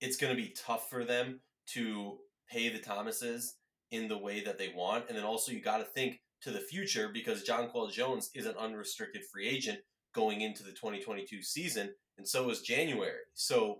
[0.00, 1.40] it's going to be tough for them
[1.72, 2.18] to
[2.50, 3.56] pay the Thomases
[3.90, 5.06] in the way that they want.
[5.08, 8.54] And then also, you got to think to the future because Jonquel Jones is an
[8.58, 9.78] unrestricted free agent
[10.14, 13.18] going into the 2022 season, and so is January.
[13.34, 13.78] So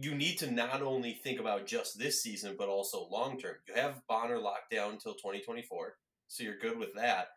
[0.00, 3.54] you need to not only think about just this season, but also long term.
[3.68, 5.94] You have Bonner locked down until 2024,
[6.26, 7.28] so you're good with that.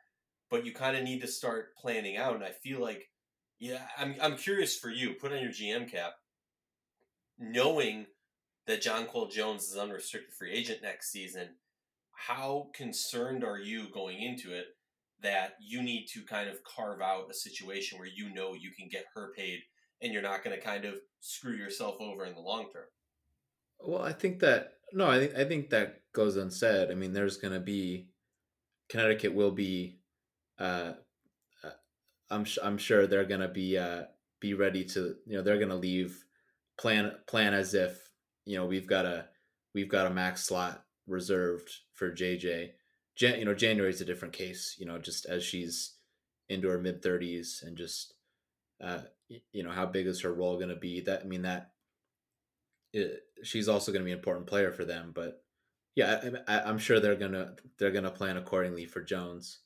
[0.49, 2.35] But you kind of need to start planning out.
[2.35, 3.09] And I feel like,
[3.59, 6.13] yeah, I'm, I'm curious for you, put on your GM cap,
[7.37, 8.05] knowing
[8.67, 11.55] that Jonquel Jones is unrestricted free agent next season,
[12.11, 14.65] how concerned are you going into it
[15.21, 18.87] that you need to kind of carve out a situation where you know you can
[18.87, 19.61] get her paid
[20.01, 22.85] and you're not going to kind of screw yourself over in the long term.
[23.79, 26.91] Well, I think that no, I think I think that goes unsaid.
[26.91, 28.09] I mean, there's going to be
[28.89, 29.99] Connecticut will be.
[30.59, 30.93] Uh,
[31.63, 31.69] uh
[32.29, 34.03] I'm I'm sure they're going to be uh,
[34.39, 36.23] be ready to you know they're going to leave
[36.77, 38.06] plan plan as if
[38.47, 39.25] you know we've got a
[39.73, 42.71] we've got a max slot reserved for JJ.
[43.15, 44.75] Jan, you know January is a different case.
[44.79, 45.95] You know just as she's
[46.49, 48.13] into her mid 30s and just
[48.81, 49.01] uh,
[49.51, 51.01] you know, how big is her role going to be?
[51.01, 51.71] That I mean that
[52.93, 55.11] it, she's also going to be an important player for them.
[55.13, 55.43] But
[55.95, 59.59] yeah, I, I'm sure they're gonna they're gonna plan accordingly for Jones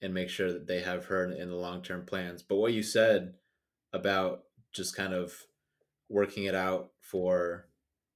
[0.00, 2.42] and make sure that they have her in the long term plans.
[2.42, 3.34] But what you said
[3.92, 5.34] about just kind of
[6.08, 7.66] working it out for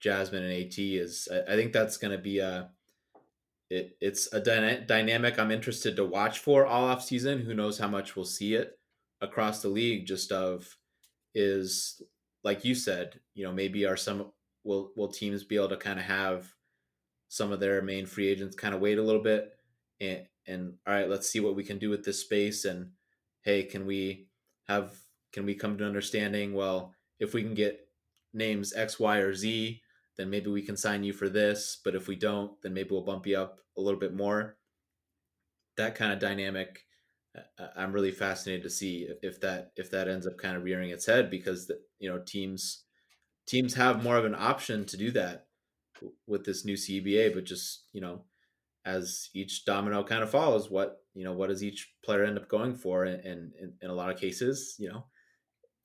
[0.00, 2.70] Jasmine and AT is I, I think that's going to be a
[3.70, 7.40] it, it's a dyna- dynamic I'm interested to watch for all off season.
[7.40, 8.78] Who knows how much we'll see it
[9.20, 10.76] across the league just of
[11.34, 12.02] is
[12.42, 14.32] like you said, you know, maybe are some
[14.64, 16.52] will will teams be able to kind of have
[17.28, 19.52] some of their main free agents kind of wait a little bit
[20.00, 22.90] and and all right, let's see what we can do with this space and
[23.42, 24.26] hey, can we
[24.66, 24.94] have
[25.32, 27.86] can we come to understanding well, if we can get
[28.32, 29.80] names X, Y, or Z,
[30.20, 33.00] then maybe we can sign you for this, but if we don't, then maybe we'll
[33.00, 34.56] bump you up a little bit more.
[35.76, 36.80] That kind of dynamic
[37.36, 40.64] uh, uh, I'm really fascinated to see if that if that ends up kind of
[40.64, 42.84] rearing its head because the, you know teams
[43.46, 45.46] teams have more of an option to do that
[46.26, 48.22] with this new CBA, but just you know
[48.84, 52.48] as each domino kind of falls, what you know what does each player end up
[52.48, 53.04] going for?
[53.04, 55.04] And, and, and in a lot of cases, you know,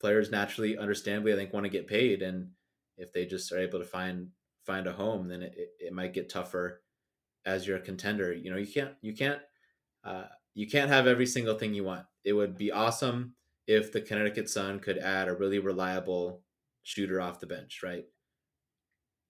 [0.00, 2.48] players naturally, understandably, I think want to get paid, and
[2.96, 4.28] if they just are able to find
[4.64, 6.82] find a home, then it, it might get tougher
[7.44, 8.32] as you're a contender.
[8.32, 9.40] You know, you can't you can't
[10.04, 12.06] uh, you can't have every single thing you want.
[12.24, 13.34] It would be awesome
[13.66, 16.42] if the Connecticut Sun could add a really reliable
[16.82, 18.04] shooter off the bench, right?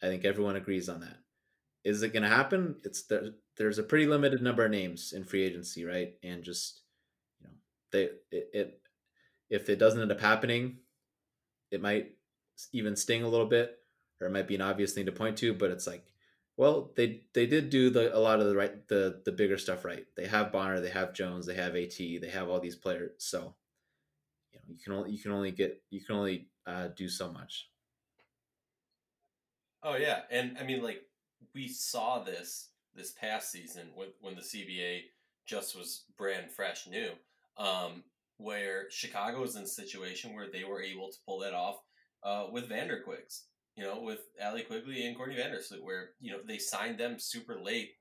[0.03, 1.19] I think everyone agrees on that.
[1.85, 2.77] is it going to happen?
[2.85, 3.31] It's there.
[3.57, 6.15] There's a pretty limited number of names in free agency, right?
[6.23, 6.83] And just
[7.41, 7.55] you know,
[7.93, 8.05] they
[8.37, 8.81] it, it
[9.51, 10.79] if it doesn't end up happening,
[11.71, 12.16] it might
[12.73, 13.79] even sting a little bit,
[14.21, 15.55] or it might be an obvious thing to point to.
[15.55, 16.05] But it's like,
[16.57, 19.85] well, they they did do the a lot of the right the the bigger stuff
[19.85, 20.07] right.
[20.17, 23.13] They have Bonner, they have Jones, they have AT, they have all these players.
[23.19, 23.55] So
[24.53, 27.31] you know, you can only you can only get you can only uh, do so
[27.31, 27.69] much.
[29.83, 31.03] Oh yeah, and I mean like
[31.55, 35.03] we saw this this past season when when the CBA
[35.45, 37.11] just was brand fresh new,
[37.57, 38.03] um,
[38.39, 41.77] where Chicago was in a situation where they were able to pull that off
[42.27, 43.45] uh, with Vanderquigs,
[43.77, 47.59] you know, with Allie Quigley and Courtney Vandersloot, where you know they signed them super
[47.63, 47.93] late,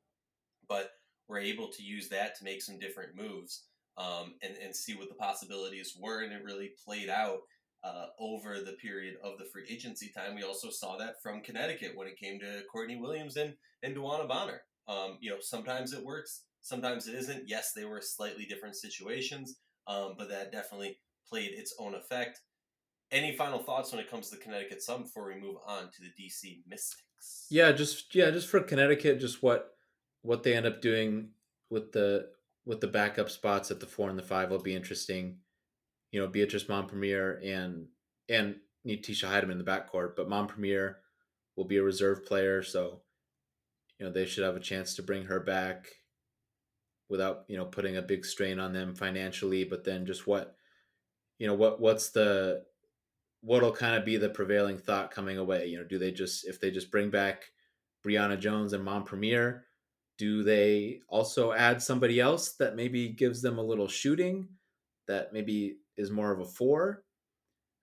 [0.68, 0.90] but
[1.28, 3.66] were able to use that to make some different moves
[3.98, 7.40] um, and and see what the possibilities were, and it really played out
[7.84, 10.36] uh, over the period of the free agency time.
[10.36, 14.28] We also saw that from Connecticut when it came to Courtney Williams and, and DeWanna
[14.28, 14.62] Bonner.
[14.88, 17.48] Um, you know, sometimes it works, sometimes it isn't.
[17.48, 19.58] Yes, they were slightly different situations,
[19.88, 20.98] um, but that definitely
[21.30, 22.42] played its own effect.
[23.16, 26.02] Any final thoughts when it comes to the Connecticut Sun before we move on to
[26.02, 27.48] the DC Mystics?
[27.50, 29.72] Yeah, just yeah, just for Connecticut, just what
[30.22, 31.30] what they end up doing
[31.70, 32.28] with the
[32.66, 35.38] with the backup spots at the four and the five will be interesting
[36.16, 37.88] you know Beatrice Mompremier and
[38.30, 38.56] and
[38.88, 40.96] Natisha Hiedeman in the backcourt, but Mompremier
[41.58, 43.02] will be a reserve player, so
[44.00, 45.88] you know they should have a chance to bring her back
[47.10, 49.66] without you know putting a big strain on them financially.
[49.66, 50.56] But then just what
[51.38, 52.64] you know what what's the
[53.46, 55.68] what'll kind of be the prevailing thought coming away?
[55.68, 57.46] You know, do they just if they just bring back
[58.06, 59.62] Brionna Jones and Mompremier,
[60.18, 64.48] do they also add somebody else that maybe gives them a little shooting
[65.08, 67.04] that maybe is more of a four.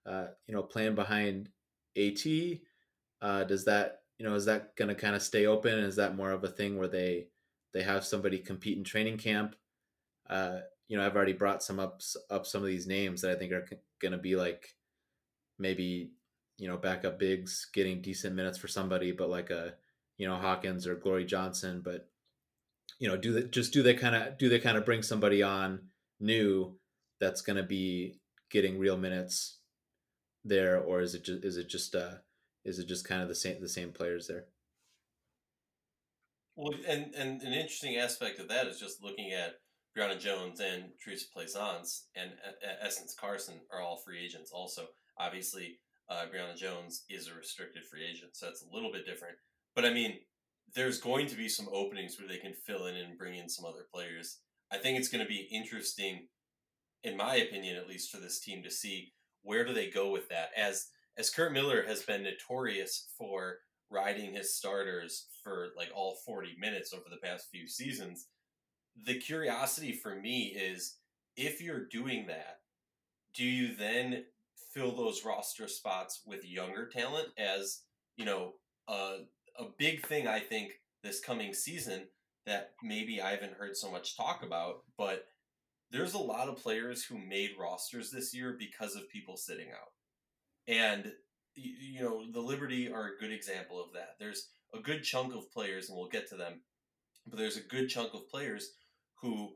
[0.05, 1.49] Uh, you know, playing behind
[1.97, 2.25] AT.
[3.21, 5.79] Uh, does that you know is that going to kind of stay open?
[5.79, 7.29] Is that more of a thing where they
[7.73, 9.55] they have somebody compete in training camp?
[10.29, 13.37] Uh, you know, I've already brought some up up some of these names that I
[13.37, 13.67] think are
[14.01, 14.75] going to be like
[15.59, 16.11] maybe
[16.59, 19.75] you know backup bigs getting decent minutes for somebody, but like a
[20.19, 21.81] you know Hawkins or Glory Johnson.
[21.85, 22.09] But
[22.99, 25.43] you know, do they just do they kind of do they kind of bring somebody
[25.43, 25.89] on
[26.21, 26.79] new
[27.21, 29.59] that's going to be getting real minutes
[30.45, 32.15] there, or is it just is it just uh
[32.65, 34.47] is it just kind of the same the same players there?
[36.57, 39.55] Well, and and an interesting aspect of that is just looking at
[39.97, 42.33] Brionna Jones and Teresa Plaisance and
[42.81, 44.51] Essence Carson are all free agents.
[44.53, 44.89] Also,
[45.19, 49.37] obviously, uh, Brionna Jones is a restricted free agent, so that's a little bit different.
[49.75, 50.19] But I mean,
[50.75, 53.65] there's going to be some openings where they can fill in and bring in some
[53.65, 54.39] other players.
[54.71, 56.29] I think it's going to be interesting
[57.05, 60.29] in my opinion, at least for this team, to see where do they go with
[60.29, 60.51] that.
[60.57, 63.59] As as Curt Miller has been notorious for
[63.91, 68.29] riding his starters for like all 40 minutes over the past few seasons,
[69.05, 70.97] the curiosity for me is
[71.37, 72.61] if you're doing that,
[73.35, 74.25] do you then
[74.73, 77.83] fill those roster spots with younger talent as,
[78.17, 78.55] you know,
[78.89, 79.19] a,
[79.59, 82.07] a big thing I think this coming season
[82.47, 85.27] that maybe I haven't heard so much talk about, but
[85.91, 89.93] there's a lot of players who made rosters this year because of people sitting out.
[90.67, 91.13] And
[91.55, 94.17] you know, the Liberty are a good example of that.
[94.19, 96.63] There's a good chunk of players and we'll get to them,
[97.27, 98.71] but there's a good chunk of players
[99.21, 99.51] who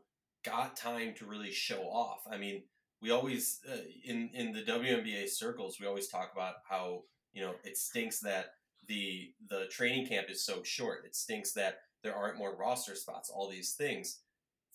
[0.44, 2.20] got time to really show off.
[2.30, 2.64] I mean,
[3.02, 7.54] we always uh, in in the WNBA circles, we always talk about how, you know,
[7.64, 8.46] it stinks that
[8.88, 11.04] the the training camp is so short.
[11.04, 14.20] It stinks that there aren't more roster spots, all these things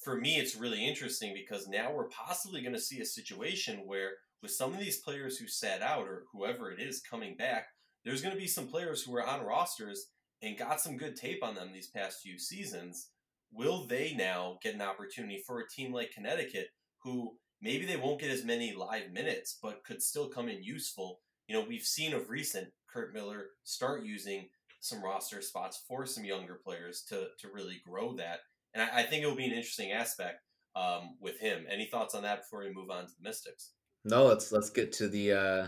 [0.01, 4.13] for me, it's really interesting because now we're possibly going to see a situation where,
[4.41, 7.67] with some of these players who sat out or whoever it is coming back,
[8.03, 10.07] there's going to be some players who are on rosters
[10.41, 13.09] and got some good tape on them these past few seasons.
[13.53, 16.69] Will they now get an opportunity for a team like Connecticut,
[17.03, 21.19] who maybe they won't get as many live minutes, but could still come in useful?
[21.47, 26.25] You know, we've seen of recent Curt Miller start using some roster spots for some
[26.25, 28.39] younger players to to really grow that
[28.73, 30.41] and I, I think it will be an interesting aspect
[30.75, 31.65] um, with him.
[31.69, 33.71] Any thoughts on that before we move on to the Mystics?
[34.03, 35.67] No, let's let's get to the uh,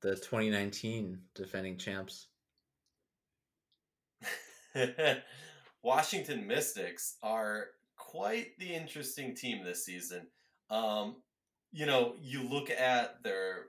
[0.00, 2.28] the 2019 defending champs.
[5.82, 10.26] Washington Mystics are quite the interesting team this season.
[10.74, 11.16] Um,
[11.72, 13.66] you know, you look at their.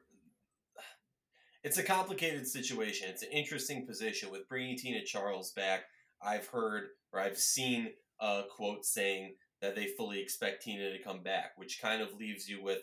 [1.63, 3.07] It's a complicated situation.
[3.09, 5.83] It's an interesting position with bringing Tina Charles back.
[6.21, 11.21] I've heard or I've seen a quote saying that they fully expect Tina to come
[11.23, 12.79] back, which kind of leaves you with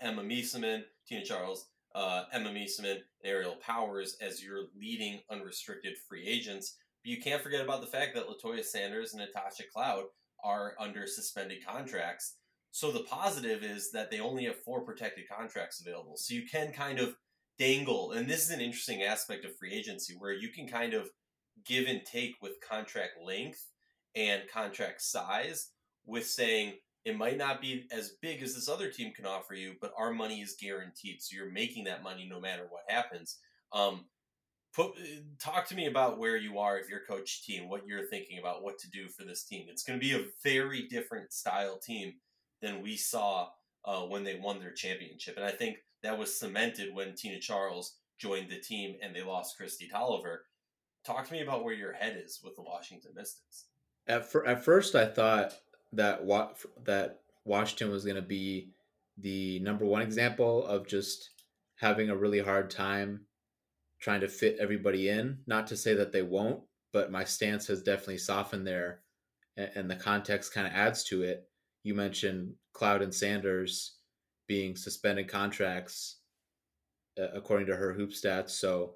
[0.00, 6.26] Emma Meesseman, Tina Charles, uh, Emma Meesseman, and Aerial Powers as your leading unrestricted free
[6.26, 6.76] agents.
[7.02, 10.04] But you can't forget about the fact that Latoya Sanders and Natasha Cloud
[10.44, 12.34] are under suspended contracts.
[12.70, 16.16] So the positive is that they only have four protected contracts available.
[16.16, 17.14] So you can kind of
[17.58, 21.10] dangle, and this is an interesting aspect of free agency where you can kind of
[21.64, 23.66] give and take with contract length
[24.14, 25.70] and contract size
[26.06, 29.74] with saying it might not be as big as this other team can offer you,
[29.80, 31.22] but our money is guaranteed.
[31.22, 33.38] So you're making that money no matter what happens.
[33.72, 34.06] Um,
[34.74, 34.92] put
[35.40, 38.62] talk to me about where you are if your coach team, what you're thinking about
[38.62, 39.66] what to do for this team.
[39.68, 42.14] It's going to be a very different style team
[42.60, 43.48] than we saw
[43.84, 47.96] uh, when they won their championship, and I think that was cemented when Tina Charles
[48.18, 50.38] joined the team and they lost Kristi Toliver.
[51.04, 53.66] Talk to me about where your head is with the Washington Mystics.
[54.06, 55.54] At, at first, I thought
[55.92, 56.52] that wa-
[56.84, 58.70] that Washington was going to be
[59.16, 61.30] the number one example of just
[61.76, 63.20] having a really hard time
[64.00, 65.38] trying to fit everybody in.
[65.46, 69.00] Not to say that they won't, but my stance has definitely softened there,
[69.56, 71.47] and, and the context kind of adds to it.
[71.82, 73.96] You mentioned Cloud and Sanders
[74.46, 76.20] being suspended contracts,
[77.18, 78.50] uh, according to her hoop stats.
[78.50, 78.94] So,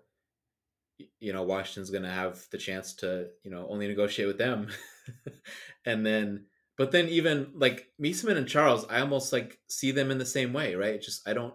[1.21, 4.69] you know, Washington's going to have the chance to, you know, only negotiate with them,
[5.85, 6.47] and then
[6.79, 10.53] but then even like Meesseman and Charles, I almost like see them in the same
[10.53, 11.01] way, right?
[11.01, 11.55] Just I don't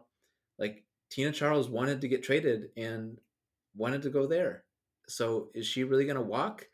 [0.59, 3.17] like Tina Charles wanted to get traded and
[3.75, 4.63] wanted to go there.
[5.07, 6.67] So is she really gonna walk?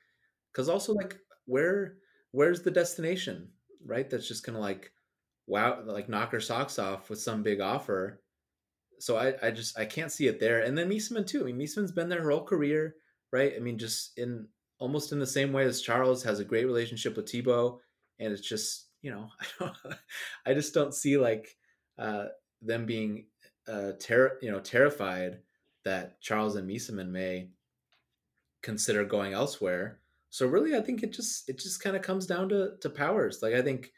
[0.52, 1.98] Because also like where
[2.32, 3.50] where's the destination,
[3.86, 4.10] right?
[4.10, 4.92] That's just gonna like
[5.48, 8.22] wow like knock her socks off with some big offer.
[9.00, 10.62] So I, I just I can't see it there.
[10.62, 11.42] And then Meesseman too.
[11.42, 12.96] I mean Meesseman's been there her whole career,
[13.32, 13.54] right?
[13.56, 14.48] I mean just in
[14.80, 17.80] almost in the same way as Charles has a great relationship with Thibault
[18.20, 19.78] and it's just you know I don't
[20.46, 21.56] I just don't see like
[21.98, 22.26] uh,
[22.62, 23.26] them being
[23.68, 25.40] uh, ter- you know terrified
[25.86, 27.50] that Charles and Meesseman may
[28.62, 30.00] consider going elsewhere.
[30.34, 33.44] So really, I think it just it just kind of comes down to to powers.
[33.44, 33.92] Like I think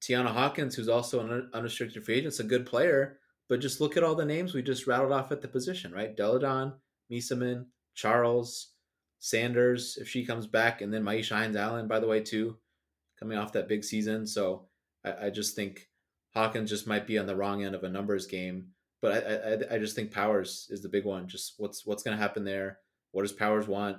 [0.00, 3.18] Tianna Hawkins, who's also an unrestricted free agent, is a good player,
[3.48, 6.16] but just look at all the names we just rattled off at the position, right?
[6.16, 6.74] Delle Donne,
[7.10, 7.66] Meesseman,
[7.96, 8.74] Charles,
[9.18, 12.58] Sanders, if she comes back, and then Myisha Hines Allen, by the way, too
[13.18, 14.24] coming off that big season.
[14.24, 14.68] So
[15.04, 15.88] I, I just think
[16.32, 18.68] Hawkins just might be on the wrong end of a numbers game.
[19.00, 21.26] But I, I, I just think Powers is the big one.
[21.26, 22.78] Just what's what's going to happen there?
[23.10, 23.98] What does Powers want?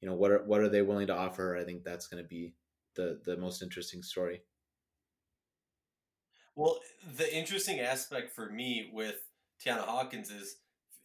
[0.00, 1.56] You know, what are what are they willing to offer?
[1.56, 2.54] I think that's going to be
[2.96, 4.42] the the most interesting story.
[6.56, 6.80] Well,
[7.16, 9.16] the interesting aspect for me with
[9.64, 10.56] Tianna Hawkins is,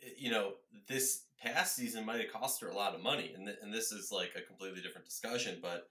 [0.03, 0.53] eh, you know,
[0.87, 3.91] this past season might have cost her a lot of money, and th- and this
[3.91, 5.59] is like a completely different discussion.
[5.61, 5.89] But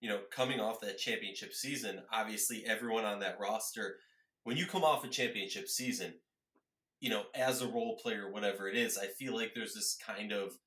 [0.00, 3.98] you know, coming off that championship season, obviously everyone on that roster,
[4.42, 6.14] when you come off a championship season,
[7.00, 10.32] you know, as a role player, whatever it is, I feel like there's this kind
[10.32, 10.58] of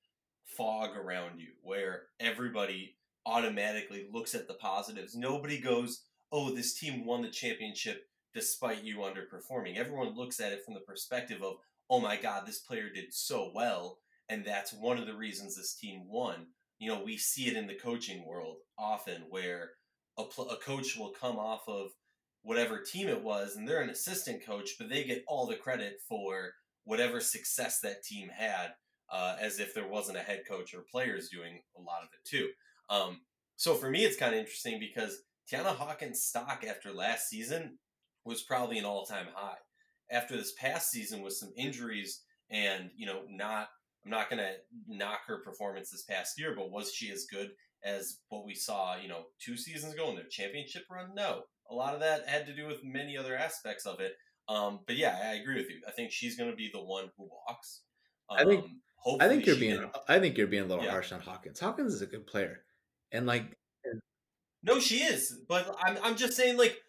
[0.46, 5.16] fog around you where everybody automatically looks at the positives.
[5.16, 9.78] Nobody goes, oh, this team won the championship despite you underperforming.
[9.78, 11.56] Everyone looks at it from the perspective of,
[11.90, 14.00] oh my God, this player did so well.
[14.30, 16.48] And that's one of the reasons this team won
[16.80, 19.72] you know, we see it in the coaching world often where
[20.18, 21.92] a, pl- a coach will come off of
[22.42, 26.00] whatever team it was and they're an assistant coach, but they get all the credit
[26.08, 26.54] for
[26.84, 28.74] whatever success that team had,
[29.12, 32.28] uh, as if there wasn't a head coach or players doing a lot of it
[32.28, 32.50] too.
[32.90, 33.22] Um,
[33.56, 37.78] so for me, it's kind of interesting because Tianna Hawkins' stock after last season
[38.26, 39.58] was probably an all-time high.
[40.12, 43.70] After this past season with some injuries and you know not
[44.06, 44.54] I'm not going to
[44.88, 47.50] knock her performance this past year, but was she as good
[47.84, 51.16] as what we saw, you know, two seasons ago in their championship run?
[51.16, 51.42] No.
[51.72, 54.14] A lot of that had to do with many other aspects of it.
[54.48, 55.82] Um, but yeah, I agree with you.
[55.88, 57.82] I think she's going to be the one who walks.
[58.30, 58.66] Um, I think.
[59.06, 59.86] Um, I think you're being.
[60.08, 60.92] I think you're being a little yeah.
[60.92, 61.60] harsh on Hawkins.
[61.60, 62.62] Hawkins is a good player,
[63.12, 63.56] and like.
[64.64, 65.98] No, she is, but I'm.
[66.04, 66.82] I'm just saying, like,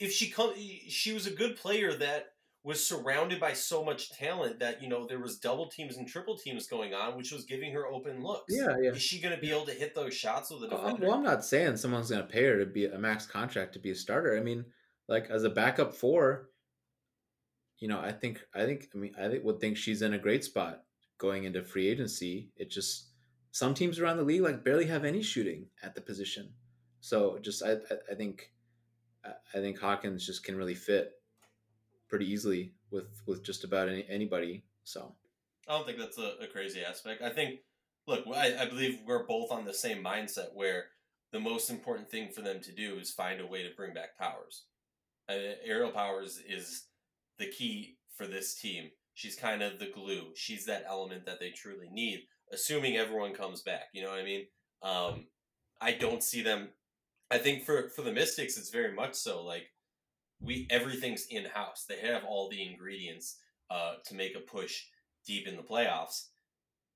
[0.00, 0.52] if she come,
[0.88, 5.06] she was a good player that was surrounded by so much talent that you know
[5.06, 8.52] there was double teams and triple teams going on, which was giving her open looks.
[8.52, 8.90] Yeah, yeah.
[8.90, 11.06] Is she going to be able to hit those shots with a defender?
[11.06, 13.78] well, I'm not saying someone's going to pay her to be a max contract to
[13.78, 14.36] be a starter.
[14.36, 14.64] I mean,
[15.08, 16.50] like as a backup four,
[17.78, 20.42] you know, I think I think I mean I would think she's in a great
[20.42, 20.82] spot
[21.20, 22.50] going into free agency.
[22.56, 23.10] It just
[23.52, 26.52] some teams around the league like barely have any shooting at the position.
[27.00, 27.76] So just I
[28.10, 28.50] I, think
[29.24, 31.12] I think Hawkins just can really fit
[32.08, 34.64] pretty easily with with just about any, anybody.
[34.82, 35.14] So
[35.68, 37.22] I don't think that's a, a crazy aspect.
[37.22, 37.60] I think,
[38.08, 40.86] look, I, I believe we're both on the same mindset where
[41.32, 44.18] the most important thing for them to do is find a way to bring back
[44.18, 44.64] Powers.
[45.28, 46.86] Uh, Aerial Powers is
[47.38, 48.90] the key for this team.
[49.20, 50.28] She's kind of the glue.
[50.34, 53.88] She's that element that they truly need, assuming everyone comes back.
[53.92, 54.46] You know what I mean?
[54.82, 55.26] Um,
[55.78, 56.70] I don't see them.
[57.30, 59.44] I think for for the Mystics, it's very much so.
[59.44, 59.72] Like
[60.40, 61.84] we everything's in house.
[61.86, 63.36] They have all the ingredients
[63.70, 64.84] uh, to make a push
[65.26, 66.28] deep in the playoffs.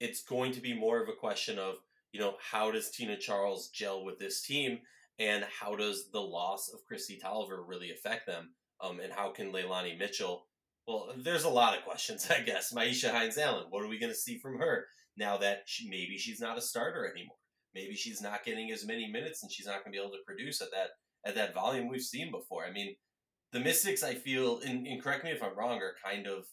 [0.01, 1.75] It's going to be more of a question of
[2.15, 4.79] you know how does Tina Charles gel with this team,
[5.19, 9.53] and how does the loss of Kristi Toliver really affect them, um, and how can
[9.53, 10.47] Leilani Mitchell
[10.87, 12.73] well, there's a lot of questions, I guess.
[12.73, 16.19] Myisha Hines Allen, what are we going to see from her now that she, maybe
[16.19, 17.37] she's not a starter anymore?
[17.75, 20.23] Maybe she's not getting as many minutes and she's not going to be able to
[20.25, 20.91] produce at that
[21.27, 22.65] at that volume we've seen before.
[22.65, 22.95] I mean,
[23.53, 26.45] the Mystics, I feel, and, and correct me if I'm wrong, are kind of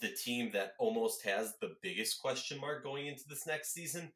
[0.00, 4.12] the team that almost has the biggest question mark going into this next season,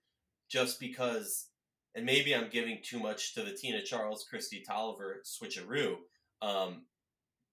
[0.49, 1.49] just because,
[1.95, 5.97] and maybe I'm giving too much to the Tina Charles, Kristi Toliver switcheroo.
[6.41, 6.87] Um,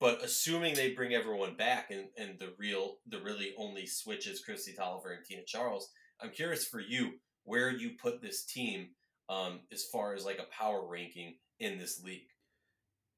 [0.02, 4.44] but assuming they bring everyone back and, and the real the really only switch is
[4.44, 7.12] Kristi Toliver and Tina Charles, I'm curious for you
[7.44, 8.90] where you put this team
[9.30, 12.28] um, as far as like a power ranking in this league.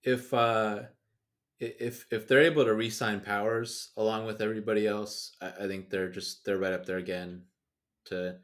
[0.03, 0.81] If uh,
[1.57, 6.09] if if they're able to re-sign Powers along with everybody else, I, I think they're
[6.09, 7.43] just they're right up there again
[8.05, 8.39] to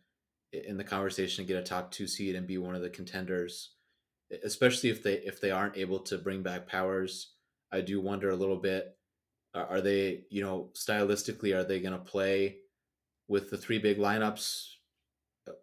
[0.54, 3.72] in the conversation to get a top two seed and be one of the contenders.
[4.46, 7.34] Especially if they if they aren't able to bring back Powers
[7.72, 8.96] I do wonder a little bit
[9.54, 12.58] are they, you know, stylistically, are they going to play
[13.28, 14.68] with the three big lineups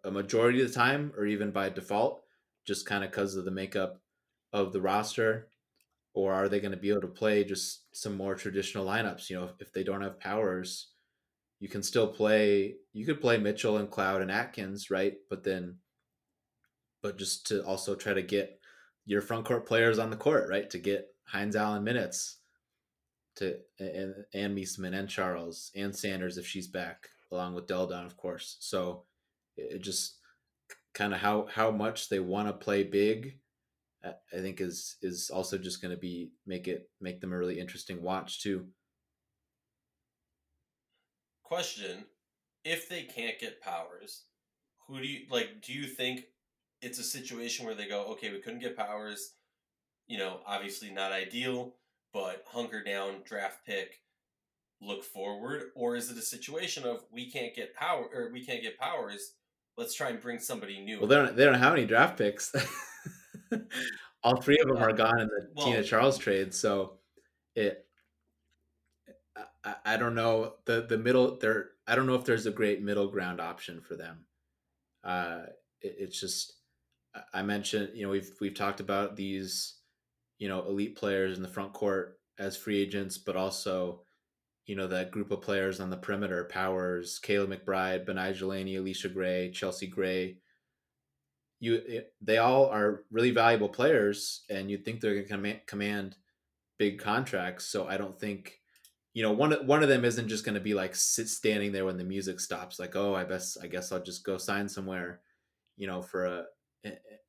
[0.03, 2.21] a majority of the time or even by default,
[2.65, 4.01] just kind of because of the makeup
[4.51, 5.47] of the roster?
[6.13, 9.29] Or are they going to be able to play just some more traditional lineups?
[9.29, 10.89] You know, if, if they don't have powers,
[11.59, 15.13] you can still play, you could play Mitchell and Cloud and Atkins, right?
[15.29, 15.77] But then,
[17.01, 18.59] but just to also try to get
[19.05, 20.69] your front court players on the court, right?
[20.71, 22.37] To get Hines Allen minutes
[23.35, 28.05] to and and Meesseman and Charles and Sanders if she's back, along with Delle Donne,
[28.05, 28.57] of course.
[28.59, 29.03] So
[29.55, 30.17] it just
[30.93, 33.39] kind of how how much they want to play big,
[34.03, 37.59] I think is is also just going to be make it make them a really
[37.59, 38.67] interesting watch too.
[41.43, 42.05] Question:
[42.63, 44.23] If they can't get powers,
[44.87, 45.61] who do you like?
[45.61, 46.21] Do you think
[46.81, 49.33] it's a situation where they go, okay, we couldn't get powers
[50.07, 51.73] you know, obviously not ideal,
[52.13, 54.01] but hunker down, draft pick,
[54.81, 58.61] look forward, or is it a situation of we can't get power or we can't
[58.61, 59.33] get powers?
[59.77, 60.99] Let's try and bring somebody new.
[60.99, 61.35] Well, they don't.
[61.35, 62.53] They don't have any draft picks.
[64.23, 66.93] All three of them are gone in the well, Tina Charles trade, so
[67.55, 67.85] it.
[69.63, 71.69] I, I don't know the the middle there.
[71.87, 74.25] I don't know if there's a great middle ground option for them.
[75.03, 75.43] Uh,
[75.81, 76.53] it, it's just
[77.33, 79.76] I mentioned you know we've we've talked about these
[80.37, 84.01] you know elite players in the front court as free agents, but also
[84.65, 89.13] you know that group of players on the perimeter: Powers, Kayla McBride, Betnijah Laney, Allisha
[89.13, 90.37] Gray, Chelsea Gray.
[91.59, 96.15] You, they all are really valuable players, and you'd think they're going to command
[96.77, 97.65] big contracts.
[97.65, 98.59] So I don't think,
[99.13, 101.85] you know, one one of them isn't just going to be like sit standing there
[101.85, 105.21] when the music stops, like, oh, I guess I guess I'll just go sign somewhere,
[105.77, 106.45] you know, for a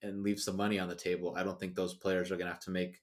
[0.03, 1.35] and leave some money on the table.
[1.37, 3.01] I don't think those players are going to have to make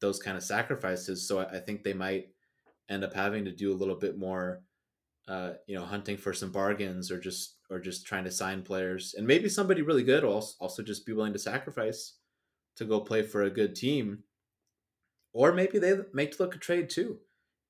[0.00, 1.26] those kind of sacrifices.
[1.26, 2.28] So I, think they might
[2.88, 4.62] end up having to do a little bit more,
[5.28, 9.14] uh, you know, hunting for some bargains or just or just trying to sign players.
[9.16, 12.14] And maybe somebody really good will also just be willing to sacrifice
[12.76, 14.24] to go play for a good team.
[15.32, 17.18] Or maybe they make look a trade too.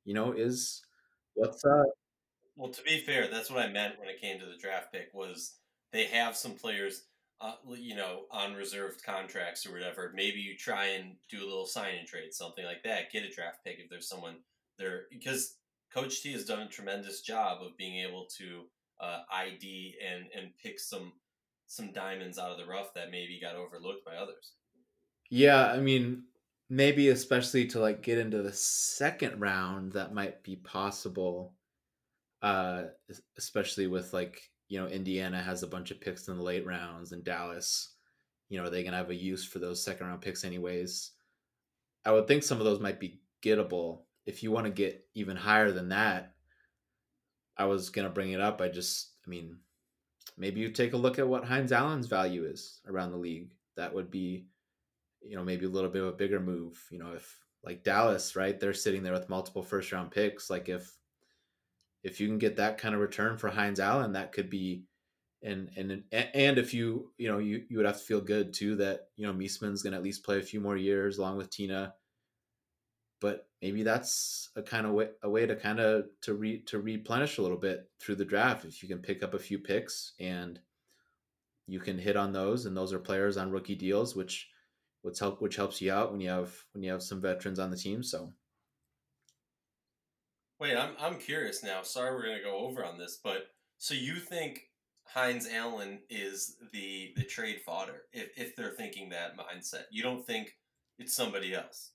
[0.05, 0.83] You know, is
[1.35, 1.85] what's uh
[2.57, 5.11] well to be fair, that's what I meant when it came to the draft pick
[5.13, 5.57] was
[5.93, 7.05] they have some players
[7.41, 11.67] uh, you know, on reserved contracts or whatever, maybe you try and do a little
[11.67, 13.13] sign and trade, something like that.
[13.13, 14.37] Get a draft pick if there's someone
[14.79, 15.57] there, because
[15.93, 18.65] Coach T has done a tremendous job of being able to
[19.01, 21.13] uh, ID and and pick some
[21.67, 24.53] some diamonds out of the rough that maybe got overlooked by others.
[25.29, 26.23] Yeah, I mean,
[26.71, 31.55] maybe especially to like get into the second round, that might be possible.
[32.43, 32.85] Uh,
[33.37, 37.13] especially with like you know, Indiana has a bunch of picks in the late rounds,
[37.13, 37.95] and Dallas,
[38.49, 41.13] you know, are they going to have a use for those second round picks anyways?
[42.05, 44.03] I would think some of those might be gettable.
[44.27, 46.35] If you want to get even higher than that,
[47.57, 48.61] I was going to bring it up.
[48.61, 49.57] I just, I mean,
[50.37, 53.53] maybe you take a look at what Hines Allen's value is around the league.
[53.77, 54.47] That would be,
[55.21, 56.79] you know, maybe a little bit of a bigger move.
[56.91, 58.59] You know, if like Dallas, right?
[58.59, 60.51] They're sitting there with multiple first round picks.
[60.51, 60.97] Like if
[62.07, 64.85] if you can get that kind of return for Hines Allen, that could be
[65.43, 68.77] and and and if you you know you you would have to feel good too
[68.77, 71.51] that you know Meesseman's going to at least play a few more years along with
[71.51, 71.95] Tina.
[73.21, 76.79] But maybe that's a kind of way a way to kind of to re to
[76.79, 80.13] replenish a little bit through the draft if you can pick up a few picks
[80.21, 80.61] and
[81.67, 84.49] you can hit on those, and those are players on rookie deals, which
[85.03, 87.71] which help which helps you out when you have when you have some veterans on
[87.73, 88.05] the team.
[88.05, 88.33] So
[90.61, 91.83] wait, I'm I'm curious now.
[91.83, 93.49] Sorry, we're gonna go over on this, but
[93.79, 94.63] so you think
[95.05, 99.85] Hines Allen is the the trade fodder if if they're thinking that mindset?
[99.91, 100.57] You don't think
[100.99, 101.93] it's somebody else?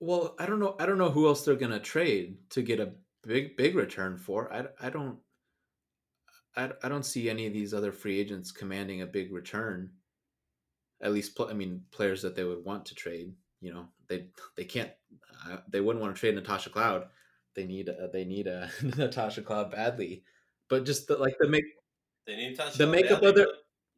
[0.00, 0.76] Well, I don't know.
[0.78, 2.92] I don't know who else they're gonna trade to get a
[3.24, 4.52] big big return for.
[4.52, 5.18] I, I don't
[6.56, 9.90] I, I don't see any of these other free agents commanding a big return
[11.02, 13.34] at least I mean players that they would want to trade.
[13.62, 14.90] You know, they they can't
[15.48, 17.06] uh, they wouldn't want to trade Natasha Cloud.
[17.54, 20.24] They need a, they need a Natasha Cloud badly,
[20.68, 21.64] but just the, like the make
[22.26, 23.46] they need Natasha the makeup badly, other.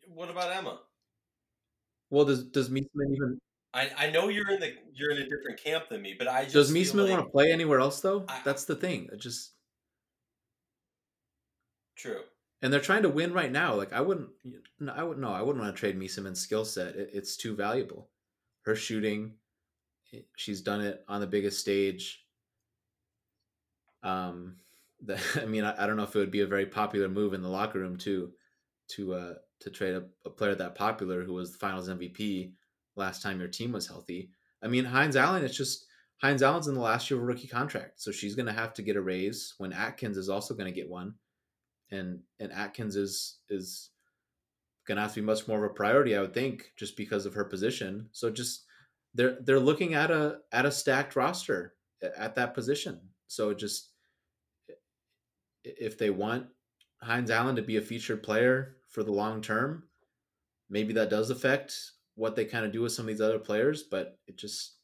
[0.06, 0.80] What about Emma?
[2.10, 3.40] Well, does does Meesseman even?
[3.72, 6.44] I, I know you're in the you're in a different camp than me, but I
[6.44, 8.24] just does Meesseman like, want to play anywhere else though?
[8.28, 9.08] I, That's the thing.
[9.12, 9.52] It just
[11.96, 12.20] true
[12.64, 13.74] and they're trying to win right now.
[13.74, 14.30] Like I wouldn't,
[14.90, 16.96] I would no, I wouldn't want to trade Meesseman's skill set.
[16.96, 18.08] It, it's too valuable.
[18.62, 19.34] Her shooting,
[20.36, 22.24] she's done it on the biggest stage.
[24.02, 24.56] Um,
[25.04, 27.34] the, I mean, I, I, don't know if it would be a very popular move
[27.34, 28.32] in the locker room too,
[28.88, 32.52] to uh to trade a, a player that popular who was the Finals MVP
[32.96, 34.30] last time your team was healthy.
[34.62, 35.86] I mean, Hines Allen, it's just
[36.18, 38.72] Hines Allen's in the last year of a rookie contract, so she's going to have
[38.74, 41.14] to get a raise when Atkins is also going to get one
[41.90, 43.90] and and Atkins is is
[44.86, 47.24] going to have to be much more of a priority, I would think, just because
[47.24, 48.08] of her position.
[48.12, 48.64] So just
[49.14, 51.74] they're they're looking at a at a stacked roster
[52.16, 53.00] at that position.
[53.28, 53.90] So just
[55.64, 56.46] if they want
[57.00, 59.84] Hines Allen to be a featured player for the long term,
[60.68, 61.74] maybe that does affect
[62.16, 63.82] what they kind of do with some of these other players.
[63.82, 64.76] But it just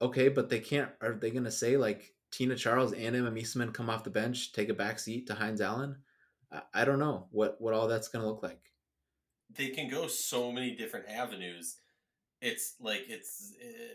[0.00, 0.90] okay, but they can't.
[1.00, 4.68] Are they to say like Tina Charles and Emma Meesseman come off the bench, take
[4.68, 5.96] a back seat to Hines Allen.
[6.52, 8.60] I, I don't know what what all that's to look like.
[9.54, 11.76] They can go so many different avenues.
[12.40, 13.94] It's like it's uh,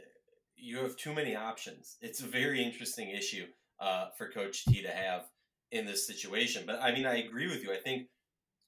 [0.56, 1.98] you have too many options.
[2.02, 3.46] It's a very interesting issue
[3.80, 5.26] uh, for Coach T to have
[5.72, 6.64] in this situation.
[6.66, 7.72] But I mean, I agree with you.
[7.72, 8.08] I think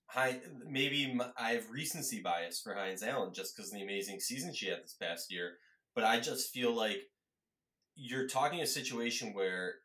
[0.10, 4.54] Hi, maybe I have recency bias for Hines Allen just because of the amazing season
[4.54, 5.58] she had this past year.
[5.94, 7.00] But I just feel like
[7.96, 9.76] you're talking a situation where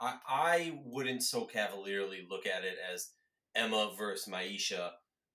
[0.00, 3.10] I, I wouldn't so cavalierly look at it as
[3.54, 4.90] Emma versus Myisha.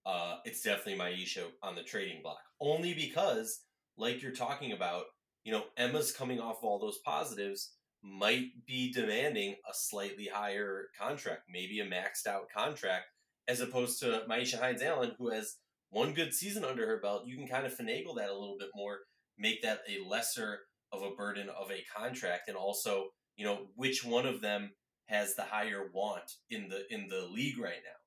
[0.06, 2.40] Uh, it's definitely Myisha on the trading block.
[2.62, 3.62] Only because,
[3.98, 5.04] like you're talking about,
[5.44, 7.74] you know, Emma's coming off of all those positives,
[8.04, 13.06] might be demanding a slightly higher contract, maybe a maxed out contract,
[13.48, 15.58] as opposed to Myisha Hines Allen, who has
[15.90, 17.24] one good season under her belt.
[17.26, 19.00] You can kind of finagle that a little bit more,
[19.38, 20.60] make that a lesser
[20.94, 24.72] of a burden of a contract and also you know which one of them
[25.08, 27.98] has the higher want in the in the league right now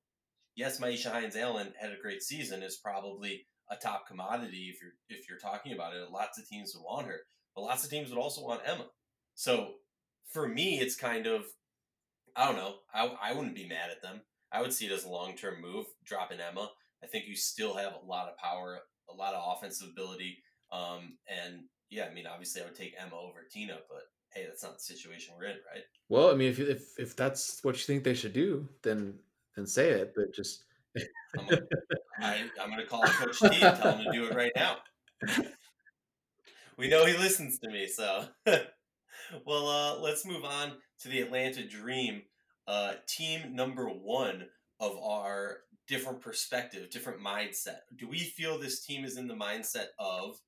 [0.55, 4.93] yes Myisha Hines Allen had a great season is probably a top commodity if you're
[5.09, 7.19] if you're talking about it lots of teams would want her
[7.55, 8.85] but lots of teams would also want Emma
[9.35, 9.73] so
[10.31, 11.45] for me it's kind of
[12.35, 15.03] I don't know I, I wouldn't be mad at them I would see it as
[15.03, 16.69] a long term move dropping Emma
[17.03, 20.37] I think you still have a lot of power a lot of offensive ability
[20.71, 24.03] um, and yeah, I mean, obviously, I would take Emma over Tina, but
[24.33, 25.83] hey, that's not the situation we're in, right?
[26.09, 29.19] Well, I mean, if if if that's what you think they should do, then
[29.55, 30.13] then say it.
[30.15, 30.65] But just
[31.39, 34.77] I'm gonna, I'm gonna call Coach T and tell him to do it right now.
[36.77, 38.25] We know he listens to me, so
[39.45, 42.21] well, uh, let's move on to the Atlanta Dream,
[42.67, 44.45] uh, team number one
[44.79, 47.79] of our different perspective, different mindset.
[47.97, 50.39] Do we feel this team is in the mindset of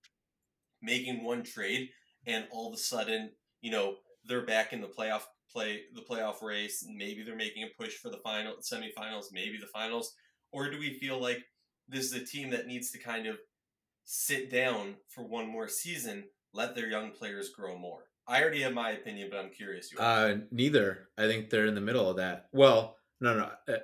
[0.81, 1.89] making one trade
[2.27, 3.31] and all of a sudden,
[3.61, 3.95] you know,
[4.25, 6.85] they're back in the playoff play the playoff race.
[6.87, 10.13] Maybe they're making a push for the final semifinals, maybe the finals.
[10.51, 11.43] Or do we feel like
[11.87, 13.37] this is a team that needs to kind of
[14.05, 18.05] sit down for one more season, let their young players grow more?
[18.27, 19.91] I already have my opinion, but I'm curious.
[19.97, 21.09] Uh, neither.
[21.17, 22.47] I think they're in the middle of that.
[22.51, 23.49] Well, no, no.
[23.67, 23.79] Uh,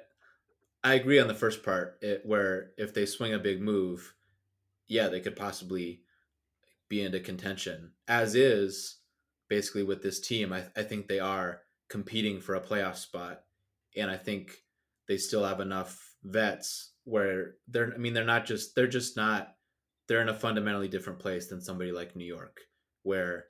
[0.83, 4.13] I agree on the first part, it, where if they swing a big move,
[4.87, 6.03] yeah, they could possibly
[6.89, 7.91] be into contention.
[8.07, 8.97] As is,
[9.47, 13.41] basically with this team, I, I think they are competing for a playoff spot,
[13.97, 14.63] and I think
[15.07, 17.93] they still have enough vets where they're.
[17.93, 19.53] I mean, they're not just they're just not.
[20.07, 22.59] They're in a fundamentally different place than somebody like New York,
[23.03, 23.45] where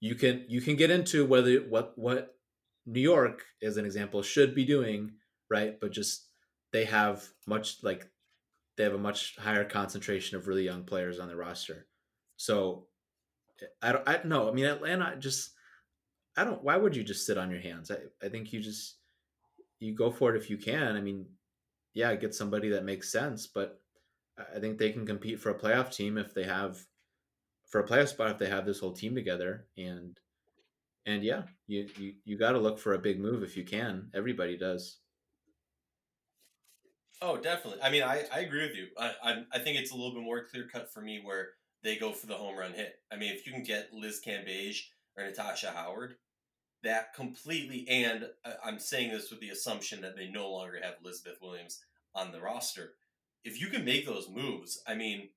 [0.00, 2.36] you can you can get into whether what what
[2.86, 5.12] New York, as an example, should be doing
[5.50, 6.28] right, but just
[6.72, 8.06] they have much like
[8.76, 11.88] they have a much higher concentration of really young players on the roster
[12.38, 12.86] so
[13.82, 15.50] I don't I no, I mean Atlanta just
[16.36, 17.90] I don't why would you just sit on your hands?
[17.90, 18.96] I, I think you just
[19.80, 20.96] you go for it if you can.
[20.96, 21.26] I mean,
[21.98, 23.48] yeah, get somebody that makes sense.
[23.48, 23.80] But
[24.38, 26.78] I think they can compete for a playoff team if they have
[27.66, 29.66] for a playoff spot if they have this whole team together.
[29.76, 30.16] And
[31.06, 34.10] and yeah, you you, you got to look for a big move if you can.
[34.14, 34.98] Everybody does.
[37.20, 37.82] Oh, definitely.
[37.82, 38.86] I mean, I, I agree with you.
[38.96, 41.48] I, I I think it's a little bit more clear cut for me where
[41.82, 42.92] they go for the home run hit.
[43.12, 44.82] I mean, if you can get Liz Cambage
[45.16, 46.14] or Natasha Howard,
[46.82, 50.94] that completely, and uh, I'm saying this with the assumption that they no longer have
[51.02, 51.80] Elizabeth Williams
[52.14, 52.94] on the roster.
[53.44, 55.28] If you can make those moves, I mean,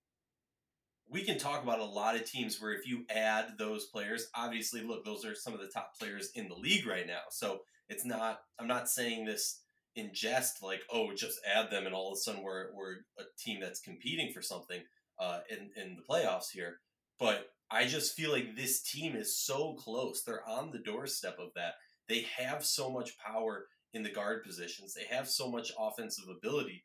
[1.10, 4.82] we can talk about a lot of teams where if you add those players, obviously,
[4.82, 7.22] look, those are some of the top players in the league right now.
[7.30, 7.60] So
[7.90, 9.62] it's not, I'm not saying this
[9.96, 13.24] in jest, like, oh, just add them and all of a sudden we're, we're a
[13.38, 14.82] team that's competing for something
[15.20, 16.78] uh, in, in the playoffs here.
[17.20, 20.24] But I just feel like this team is so close.
[20.24, 21.74] They're on the doorstep of that.
[22.08, 24.94] They have so much power in the guard positions.
[24.94, 26.84] They have so much offensive ability.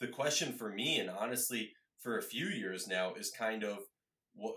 [0.00, 3.78] The question for me, and honestly, for a few years now, is kind of
[4.34, 4.54] what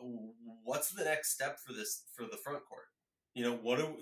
[0.63, 2.85] what's the next step for this for the front court?
[3.33, 3.95] You know, what do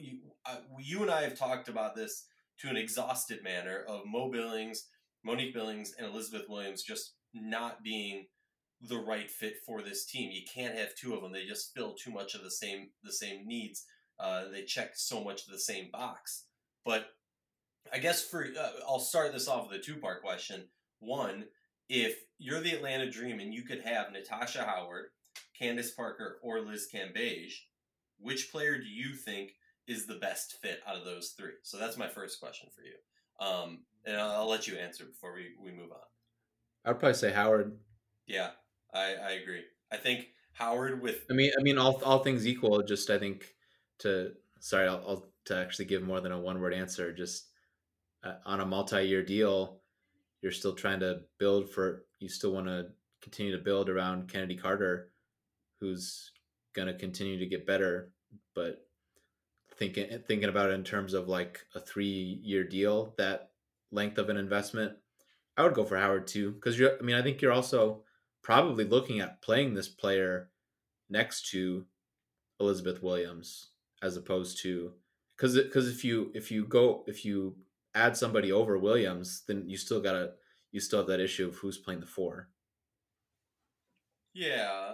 [0.45, 2.25] uh, you and I have talked about this
[2.59, 4.87] to an exhausted manner of Mo Billings,
[5.23, 8.25] Monique Billings, and Elizabeth Williams just not being
[8.81, 10.31] the right fit for this team.
[10.31, 13.13] You can't have two of them; they just fill too much of the same the
[13.13, 13.85] same needs.
[14.19, 16.45] Uh, they check so much of the same box.
[16.83, 17.07] But
[17.93, 20.65] I guess for uh, I'll start this off with a two part question.
[20.99, 21.45] One,
[21.89, 25.05] if you're the Atlanta Dream and you could have Natasha Howard,
[25.57, 27.53] Candace Parker, or Liz Cambage,
[28.19, 29.51] which player do you think
[29.87, 31.53] is the best fit out of those three?
[31.63, 33.45] So that's my first question for you.
[33.45, 35.97] Um, and I'll, I'll, let you answer before we, we move on.
[36.85, 37.77] I'd probably say Howard.
[38.25, 38.51] Yeah,
[38.93, 39.61] I, I agree.
[39.91, 41.25] I think Howard with.
[41.29, 43.45] I mean, I mean, all all things equal, just I think
[43.99, 47.13] to sorry, I'll, I'll to actually give more than a one word answer.
[47.13, 47.45] Just
[48.27, 49.79] Uh, on a multi year deal,
[50.41, 52.05] you're still trying to build for.
[52.19, 52.87] You still want to
[53.21, 55.11] continue to build around Kennedy Carter,
[55.79, 56.31] who's
[56.73, 58.11] going to continue to get better.
[58.53, 58.85] But
[59.75, 63.51] thinking thinking about it in terms of like a three year deal, that
[63.91, 64.93] length of an investment,
[65.55, 66.51] I would go for Howard too.
[66.51, 68.03] Because you're, I mean, I think you're also
[68.43, 70.49] probably looking at playing this player
[71.09, 71.85] next to
[72.59, 73.69] Elizabeth Williams
[74.01, 74.91] as opposed to
[75.37, 77.55] because because if you if you go if you
[77.97, 80.33] add somebody over Williams, then you still gotta
[80.71, 82.49] you still have that issue of who's playing the four.
[84.33, 84.93] Yeah,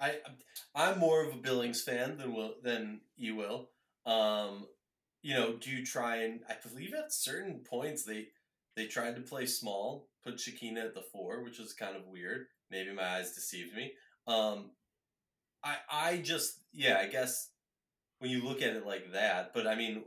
[0.00, 0.16] I
[0.74, 3.70] I'm more of a Billings fan than will than you will.
[4.04, 4.66] Um,
[5.22, 8.28] you know, do you try and I believe at certain points they
[8.76, 12.46] they tried to play small, put Shekinna at the four, which was kind of weird.
[12.70, 13.92] Maybe my eyes deceived me.
[14.26, 14.70] Um,
[15.64, 17.50] I I just yeah, I guess
[18.18, 20.04] when you look at it like that, but I mean,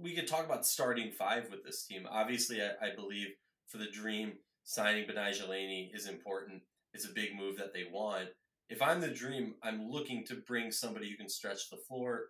[0.00, 2.06] we could talk about starting five with this team.
[2.10, 3.28] Obviously, I, I believe
[3.66, 4.34] for the dream
[4.64, 5.06] signing
[5.48, 6.62] Laney is important.
[6.92, 8.28] It's a big move that they want.
[8.68, 12.26] If I'm the dream, I'm looking to bring somebody who can stretch the floor.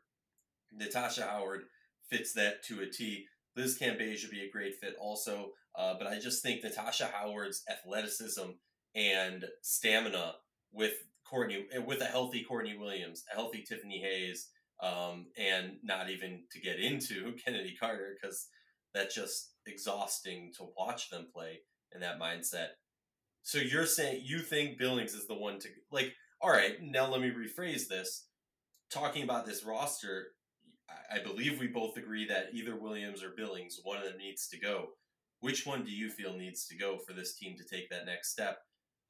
[0.72, 1.64] Natasha Howard
[2.08, 3.26] fits that to a T.
[3.56, 7.64] Liz Cambage would be a great fit also, uh, but I just think Natasha Howard's
[7.68, 8.50] athleticism
[8.94, 10.34] and stamina
[10.72, 10.94] with
[11.24, 14.48] Courtney with a healthy Courtney Williams, a healthy Tiffany Hayes,
[14.82, 18.48] um, and not even to get into Kennedy Carter because
[18.94, 21.60] that's just exhausting to watch them play
[21.94, 22.68] in that mindset.
[23.42, 26.12] So you're saying you think Billings is the one to like?
[26.40, 28.26] All right, now let me rephrase this.
[28.92, 30.28] Talking about this roster,
[31.12, 34.58] I believe we both agree that either Williams or Billings, one of them needs to
[34.58, 34.88] go.
[35.40, 38.30] Which one do you feel needs to go for this team to take that next
[38.30, 38.58] step?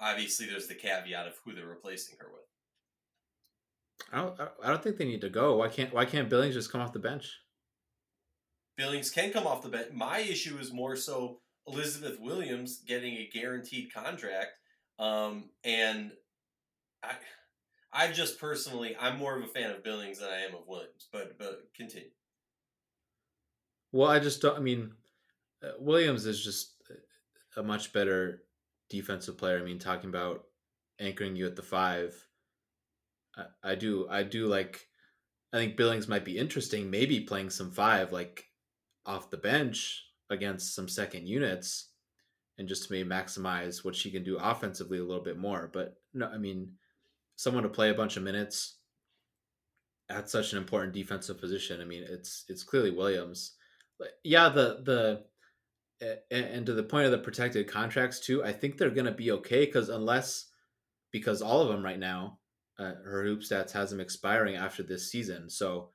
[0.01, 2.48] obviously there's the caveat of who they're replacing her with.
[4.13, 4.41] I don't.
[4.63, 5.57] I don't think they need to go.
[5.57, 7.31] Why can't Why can't Billings just come off the bench?
[8.77, 9.93] Billings can come off the bench.
[9.93, 14.53] My issue is more so Elizabeth Williams getting a guaranteed contract,
[14.99, 16.13] um, and
[17.03, 17.13] I,
[17.93, 21.09] I just personally, I'm more of a fan of Billings than I am of Williams.
[21.13, 22.11] But but continue.
[23.93, 24.57] Well, I just don't.
[24.57, 24.93] I mean,
[25.63, 26.75] uh, Williams is just
[27.57, 28.43] a much better
[28.89, 29.59] defensive player.
[29.59, 30.45] I mean, talking about
[31.01, 32.15] anchoring you at the five,
[33.39, 34.87] I, I do I do like.
[35.53, 36.91] I think Billings might be interesting.
[36.91, 38.45] Maybe playing some five like
[39.07, 41.91] off the bench against some second units,
[42.59, 45.71] and just to maybe maximize what she can do offensively a little bit more.
[45.73, 46.73] But no, I mean,
[47.37, 48.79] someone to play a bunch of minutes
[50.11, 51.81] at such an important defensive position.
[51.81, 53.55] I mean, it's it's clearly Williams.
[54.25, 55.25] Yeah, the the
[56.31, 59.33] and to the point of the protected contracts too, I think they're going to be
[59.33, 60.47] okay because unless
[61.11, 62.39] because all of them right now,
[62.79, 65.91] uh, her hoop stats has them expiring after this season, so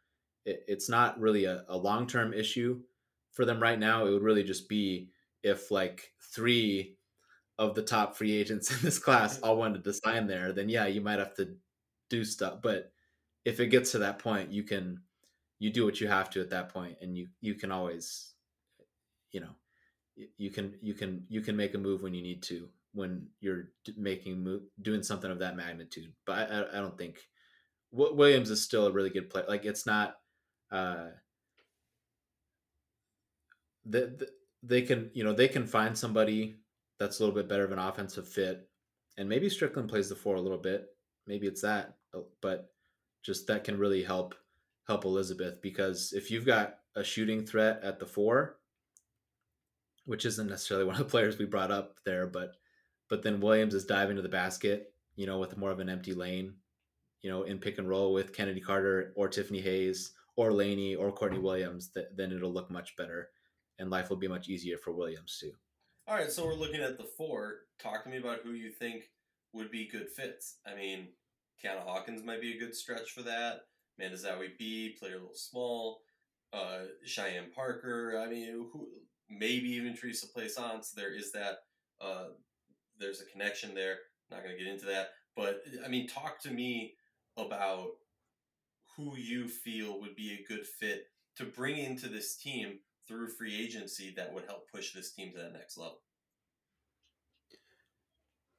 [0.45, 2.81] it, it's not really a, a long term issue
[3.31, 4.05] for them right now.
[4.05, 5.09] It would really just be
[5.43, 6.97] if like three
[7.59, 10.87] of the top free agents in this class all wanted to sign there, then yeah,
[10.87, 11.55] you might have to
[12.09, 12.59] do stuff.
[12.61, 12.91] But
[13.45, 15.01] if it gets to that point, you can
[15.59, 18.33] you do what you have to at that point, and you you can always,
[19.31, 19.55] you know,
[20.37, 23.69] you can you can you can make a move when you need to when you're
[23.97, 26.13] making doing something of that magnitude.
[26.25, 27.19] But I, I don't think
[27.91, 29.45] Williams is still a really good player.
[29.47, 30.15] Like it's not.
[30.71, 31.09] Uh,
[33.85, 34.29] the, the,
[34.63, 36.55] they can you know they can find somebody
[36.99, 38.67] that's a little bit better of an offensive fit,
[39.17, 40.87] and maybe Stricklen plays the four a little bit.
[41.27, 41.95] Maybe it's that,
[42.41, 42.69] but
[43.23, 44.35] just that can really help
[44.87, 48.57] help Elizabeth because if you've got a shooting threat at the four,
[50.05, 52.55] which isn't necessarily one of the players we brought up there, but
[53.09, 56.13] but then Williams is diving to the basket, you know, with more of an empty
[56.13, 56.55] lane,
[57.21, 61.11] you know, in pick and roll with Kennedy Carter or Tiffany Hayes or Laney or
[61.11, 63.29] Courtney Williams, that, then it'll look much better
[63.79, 65.51] and life will be much easier for Williams too.
[66.07, 67.61] All right, so we're looking at the four.
[67.81, 69.09] Talk to me about who you think
[69.53, 70.57] would be good fits.
[70.65, 71.09] I mean,
[71.63, 73.61] Tianna Hawkins might be a good stretch for that.
[73.97, 76.01] Amanda Zahui B, played a little small.
[76.51, 78.21] Uh, Cheyenne Parker.
[78.23, 78.87] I mean, who,
[79.29, 80.91] maybe even Theresa Plaisance.
[80.91, 81.59] There is that.
[82.01, 82.29] Uh,
[83.03, 83.97] there's a connection there.
[84.31, 86.93] not going to get into that, but I mean, talk to me
[87.37, 87.89] about
[88.95, 91.05] who you feel would be a good fit
[91.37, 95.37] to bring into this team through free agency that would help push this team to
[95.37, 95.99] that next level.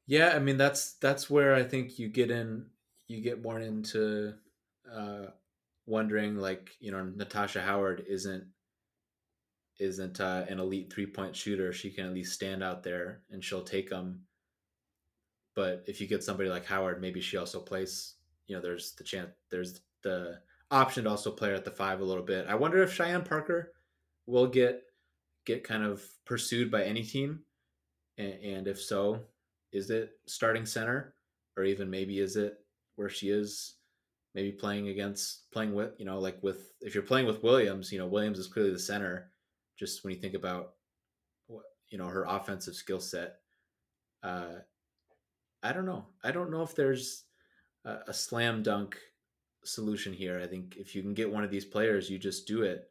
[0.07, 2.66] Yeah, I mean that's that's where I think you get in
[3.07, 4.34] you get more into
[4.92, 5.26] uh
[5.86, 8.45] wondering like, you know, Natasha Howard isn't
[9.80, 11.72] isn't uh, an elite three point shooter.
[11.72, 14.20] She can at least stand out there and she'll take them.
[15.55, 18.14] But if you get somebody like Howard, maybe she also plays.
[18.46, 20.38] You know, there's the chance, there's the
[20.70, 22.46] option to also play her at the five a little bit.
[22.48, 23.72] I wonder if Cheyenne Parker
[24.26, 24.82] will get
[25.46, 27.40] get kind of pursued by any team,
[28.18, 29.20] and, and if so,
[29.72, 31.14] is it starting center,
[31.57, 32.59] or even maybe is it
[32.96, 33.74] where she is?
[34.34, 37.98] Maybe playing against playing with you know like with if you're playing with Williams, you
[37.98, 39.30] know Williams is clearly the center.
[39.78, 40.72] Just when you think about
[41.46, 43.36] what you know her offensive skill set,
[44.24, 44.55] uh,
[45.64, 46.04] I don't know.
[46.22, 47.24] I don't know if there's
[47.86, 48.98] a, a slam dunk
[49.64, 50.38] solution here.
[50.38, 52.90] I think if you can get one of these players, you just do it.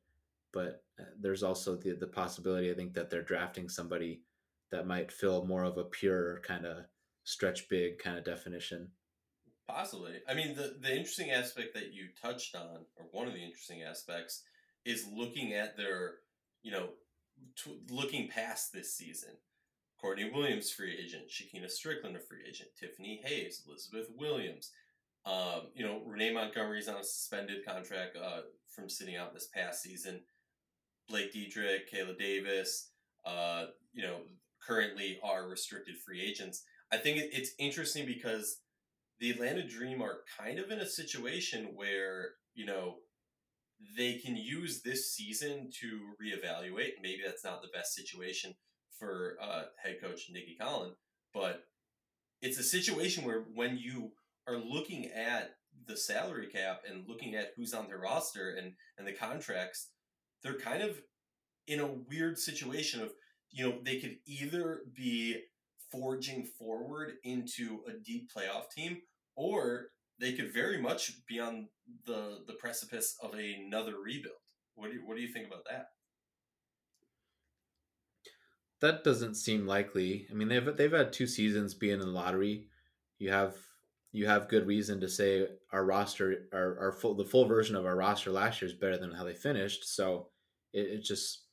[0.51, 4.23] But uh, there's also the the possibility I think that they're drafting somebody
[4.71, 6.77] that might fill more of a pure kind of
[7.23, 8.89] stretch big kind of definition.
[9.67, 10.15] Possibly.
[10.27, 13.83] I mean, the the interesting aspect that you touched on, or one of the interesting
[13.83, 14.41] aspects,
[14.83, 16.15] is looking at their,
[16.63, 16.89] you know,
[17.55, 19.31] t- looking past this season.
[20.03, 21.29] Courtney Williams, free agent.
[21.29, 22.71] Shekinna Stricklen, a free agent.
[22.77, 24.71] Tiffany Hayes, Elizabeth Williams.
[25.25, 29.81] Um, you know, Renee Montgomery's on a suspended contract uh, from sitting out this past
[29.81, 30.19] season.
[31.07, 32.89] Blake Dietrick, Kaela Davis,
[33.25, 34.17] uh, you know,
[34.61, 36.63] currently are restricted free agents.
[36.91, 38.59] I think it's interesting because
[39.21, 42.95] the Atlanta Dream are kind of in a situation where, you know,
[43.95, 47.01] they can use this season to reevaluate.
[47.01, 48.53] Maybe that's not the best situation
[48.99, 50.91] for uh, head coach Nicki Collen,
[51.33, 51.63] but
[52.41, 54.11] it's a situation where when you
[54.47, 55.55] are looking at
[55.87, 59.89] the salary cap and looking at who's on their roster and and the contracts,
[60.43, 61.01] they're kind of
[61.67, 63.11] in a weird situation of
[63.51, 65.37] you know they could either be
[65.91, 68.97] forging forward into a deep playoff team
[69.35, 69.87] or
[70.19, 71.67] they could very much be on
[72.05, 74.35] the the precipice of another rebuild.
[74.75, 75.87] What do you, what do you think about that?
[78.83, 80.27] That doesn't seem likely.
[80.29, 82.67] I mean, they've they've had two seasons being in the lottery.
[83.17, 83.55] You have
[84.11, 87.85] you have good reason to say our roster, our, our full, the full version of
[87.85, 89.95] our roster last year is better than how they finished.
[89.95, 90.27] So
[90.73, 91.43] it, it just,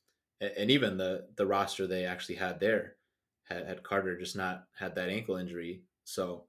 [0.41, 2.97] and even the the roster they actually had there
[3.45, 5.83] had, had Carter just not had that ankle injury.
[6.03, 6.47] So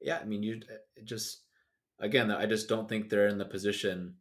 [0.00, 0.62] yeah, I mean, you
[1.04, 1.42] just
[2.00, 4.14] again, I just don't think they're in the position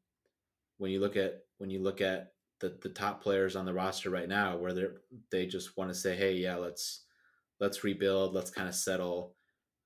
[0.79, 4.09] when you look at when you look at the the top players on the roster
[4.09, 4.85] right now, where they
[5.31, 7.05] they just want to say, hey, yeah, let's
[7.59, 9.35] let's rebuild, let's kind of settle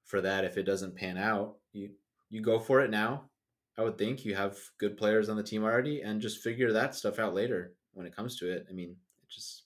[0.06, 0.46] for that.
[0.46, 1.92] If it doesn't pan out, you
[2.30, 3.30] you go for it now.
[3.78, 6.96] I would think you have good players on the team already, and just figure that
[6.96, 8.66] stuff out later when it comes to it.
[8.70, 9.64] I mean, it just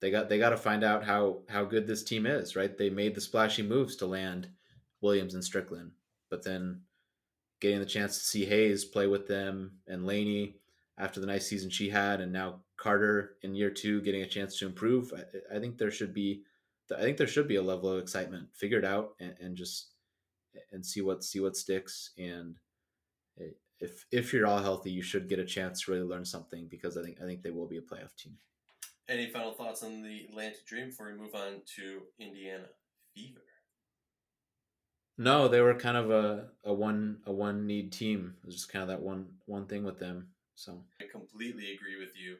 [0.00, 2.76] they got they got to find out how how good this team is, right?
[2.76, 4.48] They made the splashy moves to land
[5.00, 5.90] Williams and Stricklen,
[6.30, 6.82] but then
[7.60, 10.59] getting the chance to see Hayes play with them and Laney
[11.00, 14.58] after the nice season she had, and now Carter in year two getting a chance
[14.58, 15.12] to improve.
[15.16, 16.42] I, I think there should be,
[16.96, 18.48] I think there should be a level of excitement.
[18.54, 19.88] Figure it out and, and just
[20.72, 22.10] and see what see what sticks.
[22.18, 22.56] And
[23.80, 26.96] if if you're all healthy, you should get a chance to really learn something because
[26.96, 28.36] I think I think they will be a playoff team.
[29.08, 32.66] Any final thoughts on the Atlanta Dream before we move on to Indiana
[33.14, 33.40] Fever?
[35.18, 38.36] No, they were kind of a, a one a one need team.
[38.42, 40.28] It was just kind of that one one thing with them.
[40.60, 42.36] So I completely agree with you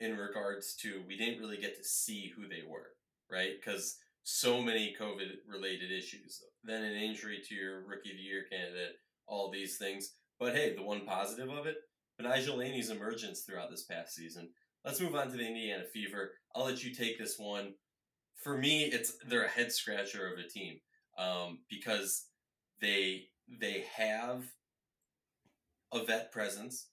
[0.00, 2.90] in regards to we didn't really get to see who they were,
[3.30, 3.52] right?
[3.58, 8.44] Because so many COVID related issues, then an injury to your rookie of the year
[8.52, 8.96] candidate,
[9.26, 10.12] all these things.
[10.38, 11.76] But hey, the one positive of it,
[12.20, 14.50] Betnijah Laney's emergence throughout this past season.
[14.84, 16.32] Let's move on to the Indiana Fever.
[16.54, 17.72] I'll let you take this one.
[18.42, 20.80] For me, it's they're a head scratcher of a team
[21.16, 22.26] um, because
[22.82, 24.44] they they have
[25.94, 26.88] a vet presence.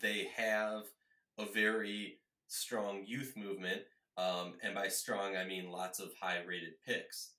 [0.00, 0.82] They have
[1.38, 2.18] a very
[2.48, 3.82] strong youth movement,
[4.16, 7.32] um, and by strong I mean lots of high rated picks.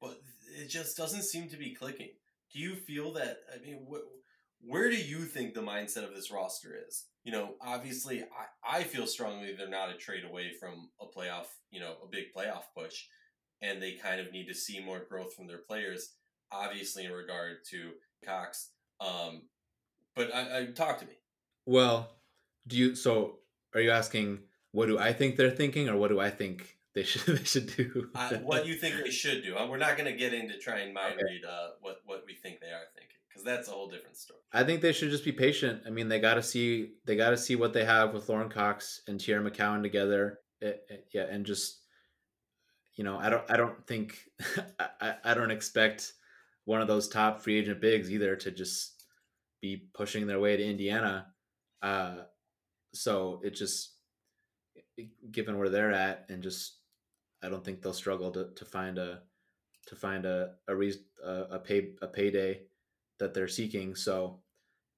[0.00, 0.20] But
[0.58, 2.10] it just doesn't seem to be clicking.
[2.52, 3.38] Do you feel that?
[3.54, 7.06] I mean, wh- where do you think the mindset of this roster is?
[7.24, 11.46] You know, obviously, I, I feel strongly they're not a trade away from a playoff,
[11.70, 13.04] you know, a big playoff push
[13.62, 16.14] and they kind of need to see more growth from their players.
[16.52, 17.92] Obviously, in regard to
[18.24, 19.42] Cox, um,
[20.16, 21.12] but I, I talk to me.
[21.70, 22.10] Well,
[22.66, 22.96] do you?
[22.96, 23.38] So,
[23.76, 24.40] are you asking
[24.72, 27.76] what do I think they're thinking, or what do I think they should they should
[27.76, 28.08] do?
[28.16, 29.56] uh, what you think they should do?
[29.56, 31.22] Uh, we're not going to get into try and mind okay.
[31.24, 34.40] read uh, what what we think they are thinking because that's a whole different story.
[34.52, 35.82] I think they should just be patient.
[35.86, 38.48] I mean, they got to see they got to see what they have with Lauren
[38.48, 40.40] Cox and Teaira McCowan together.
[40.60, 41.78] It, it, yeah, and just
[42.96, 44.18] you know, I don't I don't think
[45.00, 46.14] I, I don't expect
[46.64, 49.04] one of those top free agent bigs either to just
[49.62, 51.26] be pushing their way to Indiana.
[51.82, 52.22] Uh,
[52.92, 53.94] so it just
[55.30, 56.78] given where they're at and just
[57.42, 59.22] I don't think they'll struggle to, to find a
[59.86, 62.62] to find a a, reason, a, a pay a payday
[63.18, 63.94] that they're seeking.
[63.94, 64.40] So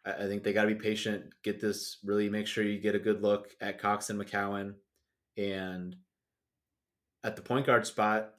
[0.05, 1.27] I, I think they got to be patient.
[1.43, 4.75] Get this really make sure you get a good look at Cox and McCowan,
[5.37, 5.97] and
[7.25, 8.35] at the point guard spot,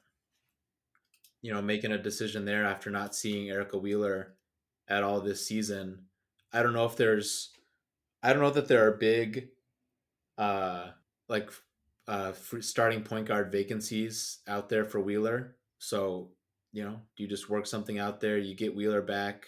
[1.42, 4.34] you know, making a decision there after not seeing Erica Wheeler
[4.88, 6.06] at all this season.
[6.52, 7.50] I don't know if there's,
[8.24, 9.48] I don't know that there are big,
[10.38, 10.88] uh,
[11.28, 11.50] like,
[12.08, 15.56] uh, starting point guard vacancies out there for Wheeler.
[15.78, 16.30] So,
[16.72, 18.38] you know, you just work something out there?
[18.38, 19.44] You get Wheeler back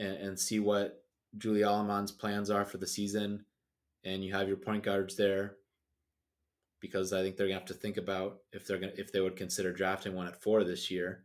[0.00, 1.04] and, and see what
[1.38, 3.44] Julie Allemand's plans are for the season,
[4.04, 5.56] and you have your point guards there
[6.80, 9.36] because I think they're gonna have to think about if they're gonna if they would
[9.36, 11.24] consider drafting one at four this year.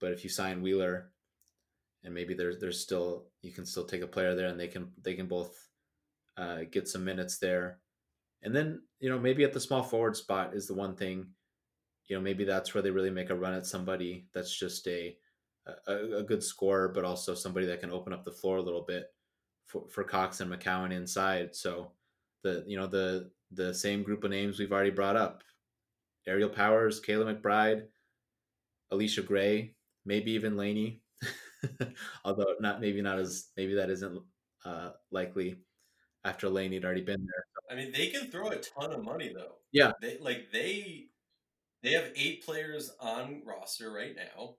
[0.00, 1.10] But if you sign Wheeler,
[2.02, 4.90] and maybe there's there's still you can still take a player there, and they can
[5.02, 5.67] they can both
[6.38, 7.80] uh, get some minutes there,
[8.42, 11.26] and then you know maybe at the small forward spot is the one thing.
[12.06, 15.16] You know maybe that's where they really make a run at somebody that's just a
[15.86, 18.82] a, a good scorer, but also somebody that can open up the floor a little
[18.82, 19.12] bit
[19.66, 21.54] for, for Cox and McCowan inside.
[21.54, 21.92] So
[22.42, 25.42] the you know the the same group of names we've already brought up
[26.26, 27.84] Aerial Powers, Kayla McBride,
[28.92, 29.74] Allisha Gray,
[30.04, 31.02] maybe even Laney.
[32.24, 34.22] Although not maybe not as maybe that isn't
[34.64, 35.56] uh, likely
[36.28, 37.44] after Laney had already been there.
[37.70, 39.56] I mean, they can throw a ton of money though.
[39.72, 41.06] Yeah, they like they
[41.82, 44.56] they have eight players on roster right now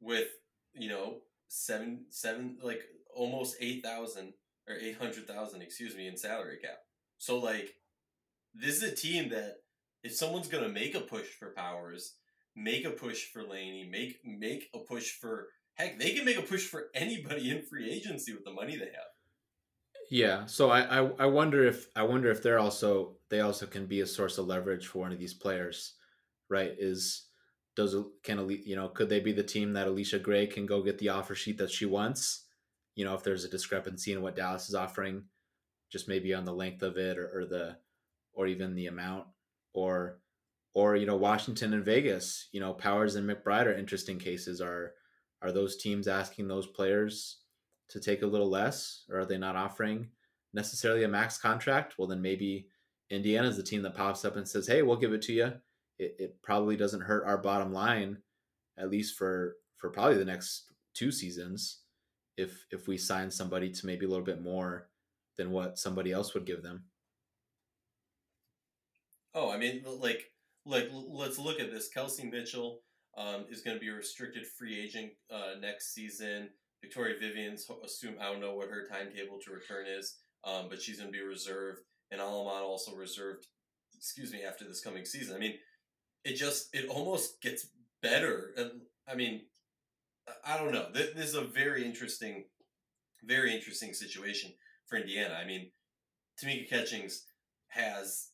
[0.00, 0.28] with
[0.74, 2.82] you know seven seven like
[3.14, 4.34] almost eight thousand
[4.68, 6.78] or eight hundred thousand excuse me in salary cap.
[7.18, 7.74] So like
[8.54, 9.56] this is a team that
[10.02, 12.14] if someone's going to make a push for Powers,
[12.56, 16.42] make a push for Laney, make make a push for heck, they can make a
[16.42, 19.10] push for anybody in free agency with the money they have.
[20.10, 23.86] Yeah, so I, I, I wonder if I wonder if they're also they also can
[23.86, 25.94] be a source of leverage for one of these players,
[26.48, 26.72] right?
[26.78, 27.28] Is
[27.76, 27.94] does
[28.24, 31.10] can you know could they be the team that Allisha Gray can go get the
[31.10, 32.46] offer sheet that she wants?
[32.96, 35.26] You know, if there's a discrepancy in what Dallas is offering,
[35.90, 37.78] just maybe on the length of it or, or the
[38.32, 39.28] or even the amount
[39.74, 40.20] or
[40.74, 44.60] or you know Washington and Vegas, you know Powers and McBride are interesting cases.
[44.60, 44.94] Are
[45.42, 47.39] are those teams asking those players
[47.90, 50.08] to take a little less, or are they not offering
[50.52, 51.94] necessarily a max contract?
[51.98, 52.68] Well, then maybe
[53.10, 55.52] Indiana's the team that pops up and says, "Hey, we'll give it to you."
[55.98, 58.18] It, it probably doesn't hurt our bottom line,
[58.78, 61.80] at least for for probably the next two seasons,
[62.36, 64.88] if if we sign somebody to maybe a little bit more
[65.36, 66.84] than what somebody else would give them.
[69.34, 70.24] Oh, I mean, like,
[70.66, 71.88] like let's look at this.
[71.88, 72.80] Kelsey Mitchell
[73.16, 76.50] um, is going to be a restricted free agent uh, next season.
[76.80, 80.98] Victoria Vivians assume I don't know what her timetable to return is, um, but she's
[80.98, 83.46] going to be reserved, and Allemand also reserved.
[83.96, 85.36] Excuse me, after this coming season.
[85.36, 85.54] I mean,
[86.24, 87.66] it just it almost gets
[88.02, 88.54] better.
[89.06, 89.42] I mean,
[90.44, 90.86] I don't know.
[90.92, 92.44] This is a very interesting,
[93.22, 94.52] very interesting situation
[94.86, 95.34] for Indiana.
[95.34, 95.70] I mean,
[96.42, 97.24] Tamika Catchings
[97.68, 98.28] has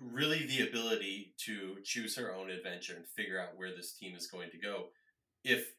[0.00, 4.26] really the ability to choose her own adventure and figure out where this team is
[4.26, 4.86] going to go.
[5.44, 5.72] If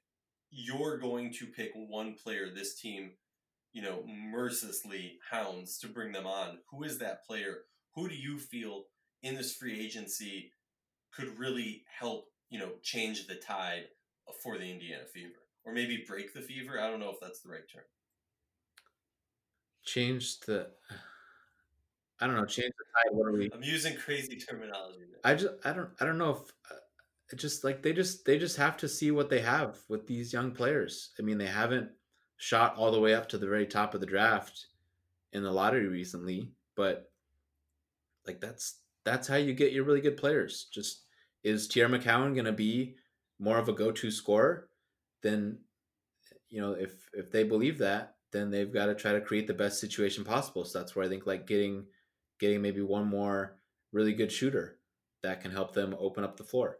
[0.51, 3.11] you're going to pick one player this team,
[3.73, 7.59] you know, mercilessly hounds to bring them on, who is that player?
[7.95, 8.85] Who do you feel
[9.23, 10.51] in this free agency
[11.13, 13.85] could really help, you know, change the tide
[14.43, 15.33] for the Indiana Fever?
[15.63, 16.79] Or maybe break the fever?
[16.79, 17.83] I don't know if that's the right term.
[19.85, 20.67] Change the
[22.19, 23.15] I don't know, change the tide.
[23.15, 23.49] What are we?
[23.51, 24.99] I'm using crazy terminology.
[25.23, 26.39] I just I don't I don't know if
[26.69, 26.79] uh,
[27.31, 30.33] it just like they just they just have to see what they have with these
[30.33, 31.11] young players.
[31.19, 31.89] I mean, they haven't
[32.37, 34.67] shot all the way up to the very top of the draft
[35.33, 37.11] in the lottery recently, but
[38.27, 40.67] like that's that's how you get your really good players.
[40.73, 41.03] Just
[41.43, 42.95] is Teaira McCowan going to be
[43.39, 44.69] more of a go-to scorer?
[45.23, 45.57] Then
[46.49, 49.53] you know, if if they believe that, then they've got to try to create the
[49.53, 50.65] best situation possible.
[50.65, 51.85] So that's where I think like getting
[52.39, 53.57] getting maybe one more
[53.91, 54.79] really good shooter
[55.23, 56.77] that can help them open up the floor.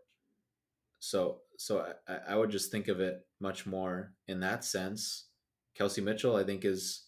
[1.02, 5.30] So so I, I would just think of it much more in that sense.
[5.76, 7.08] Kelsey Mitchell, I think, is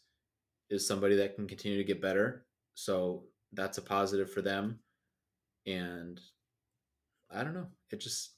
[0.72, 2.46] is somebody that can continue to get better.
[2.74, 4.80] So that's a positive for them.
[5.68, 6.20] And
[7.32, 7.68] I don't know.
[7.91, 8.32] It just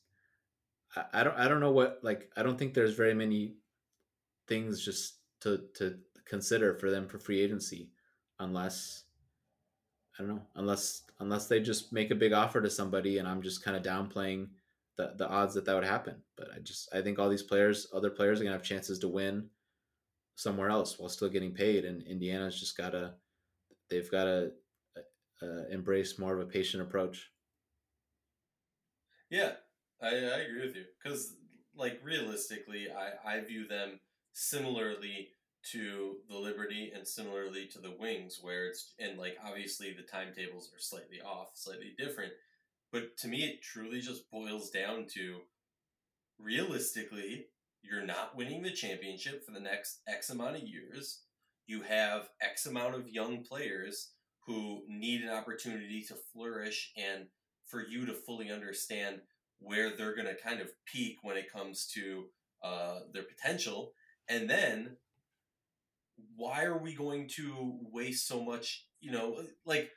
[0.93, 3.55] I, I don't I don't know what like I don't think there's very many
[4.49, 5.97] things just to to
[6.27, 7.91] consider for them for free agency
[8.39, 9.05] unless
[10.19, 13.41] I don't know unless unless they just make a big offer to somebody and I'm
[13.41, 14.47] just kind of downplaying
[14.97, 16.15] the the odds that that would happen.
[16.37, 19.07] But I just I think all these players, other players, are gonna have chances to
[19.07, 19.49] win
[20.35, 23.13] somewhere else while still getting paid, and Indiana's just gotta
[23.89, 24.51] they've gotta
[25.41, 27.31] uh, embrace more of a patient approach.
[29.29, 29.53] Yeah,
[30.01, 31.35] I, I agree with you because
[31.75, 33.99] like realistically, I I view them
[34.33, 35.29] similarly
[35.71, 40.71] to the Liberty and similarly to the Wings, where it's and like obviously the timetables
[40.73, 42.33] are slightly off, slightly different.
[42.95, 45.39] But to me, it truly just boils down to
[46.39, 47.47] realistically,
[47.81, 51.23] you're not winning the championship for the next X amount of years.
[51.67, 54.11] You have X amount of young players
[54.47, 57.25] who need an opportunity to flourish and
[57.65, 59.19] for you to fully understand
[59.59, 62.27] where they're going to kind of peak when it comes to
[62.63, 63.91] uh, their potential.
[64.29, 64.95] And then
[66.37, 68.85] why are we going to waste so much?
[69.01, 69.91] You know, like,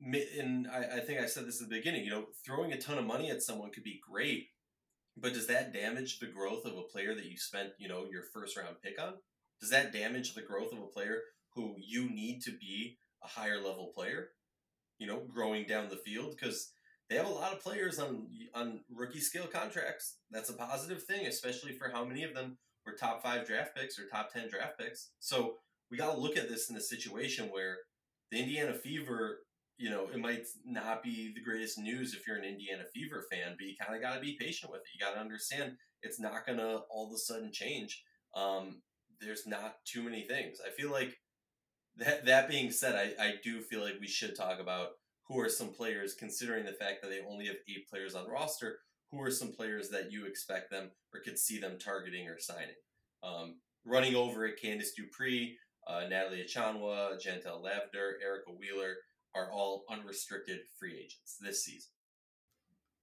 [0.00, 2.04] and I, I think I said this at the beginning.
[2.04, 4.48] You know, throwing a ton of money at someone could be great,
[5.16, 8.22] but does that damage the growth of a player that you spent, you know, your
[8.34, 9.14] first round pick on?
[9.60, 11.20] Does that damage the growth of a player
[11.54, 14.28] who you need to be a higher level player?
[14.98, 16.72] You know, growing down the field because
[17.08, 20.18] they have a lot of players on on rookie scale contracts.
[20.30, 23.98] That's a positive thing, especially for how many of them were top five draft picks
[23.98, 25.10] or top 10 draft picks.
[25.18, 25.54] So
[25.90, 27.78] we got to look at this in a situation where
[28.30, 29.40] the Indiana Fever,
[29.78, 33.56] you know, it might not be the greatest news if you're an Indiana Fever fan,
[33.58, 34.86] but you kind of got to be patient with it.
[34.94, 38.02] You got to understand it's not going to all of a sudden change.
[38.34, 38.82] Um,
[39.20, 40.58] there's not too many things.
[40.66, 41.16] I feel like
[41.96, 44.90] that, that being said, I, I do feel like we should talk about
[45.28, 48.78] who are some players, considering the fact that they only have eight players on roster,
[49.10, 52.76] who are some players that you expect them or could see them targeting or signing?
[53.22, 55.56] Um, running over at Candice Dupree,
[55.88, 58.96] uh, Natalie Achonwa, Jantel Lavender, Erica Wheeler
[59.36, 61.90] are all unrestricted free agents this season.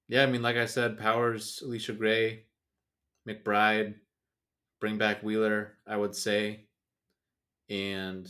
[0.07, 2.45] Yeah, I mean, like I said, Powers, Allisha Gray,
[3.27, 3.95] McBride,
[4.79, 6.65] bring back Wheeler, I would say.
[7.69, 8.27] And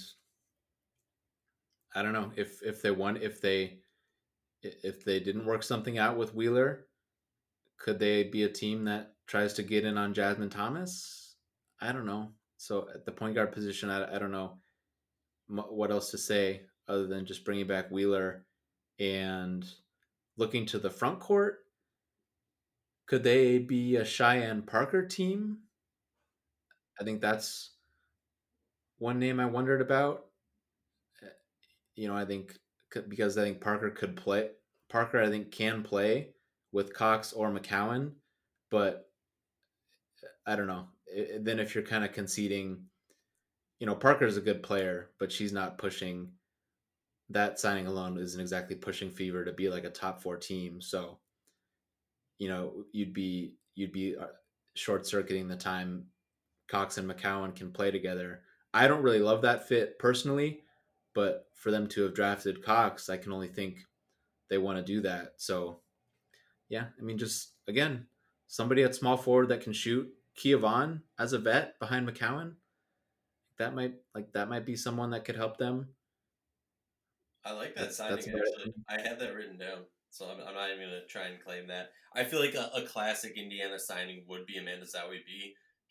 [1.95, 3.79] I don't know if if they won if they
[4.61, 6.85] if they didn't work something out with Wheeler,
[7.77, 11.35] could they be a team that tries to get in on Jasmine Thomas?
[11.81, 12.29] I don't know.
[12.57, 14.59] So at the point guard position, I, I don't know
[15.47, 18.45] what else to say other than just bringing back Wheeler
[18.99, 19.65] and
[20.37, 21.59] looking to the front court.
[23.07, 25.59] Could they be a Cheyenne Parker team?
[26.99, 27.71] I think that's
[28.97, 30.25] one name I wondered about.
[31.21, 31.27] Uh,
[31.95, 32.57] you know, I think
[33.09, 34.49] because I think Parker could play.
[34.89, 36.29] Parker, I think, can play
[36.71, 38.11] with Cox or McCowan,
[38.69, 39.09] but
[40.23, 40.87] uh, I don't know.
[41.39, 42.85] Then if you're kind of conceding,
[43.79, 46.29] you know, Parker's a good player, but she's not pushing.
[47.29, 50.81] That signing alone isn't exactly pushing Fever to be like a top four team.
[50.81, 51.19] So,
[52.37, 54.27] you know, you'd be you'd be uh,
[54.75, 56.05] short circuiting the time
[56.67, 58.41] Cox and McCowan can play together.
[58.73, 60.61] I don't really love that fit personally,
[61.13, 63.77] but for them to have drafted Cox, I can only think
[64.49, 65.33] they want to do that.
[65.37, 65.79] So
[66.69, 68.07] yeah, I mean, just again,
[68.47, 70.11] somebody at small forward that can shoot.
[70.35, 72.53] Kia Vaughn as a vet behind McCowan,
[73.59, 75.89] that might like that might be someone that could help them.
[77.45, 78.17] I like that that's, signing.
[78.17, 79.79] That's actually, I had that written down,
[80.09, 81.89] so I'm, I'm not even gonna try and claim that.
[82.15, 85.19] I feel like a, a classic Indiana signing would be Amanda Zahui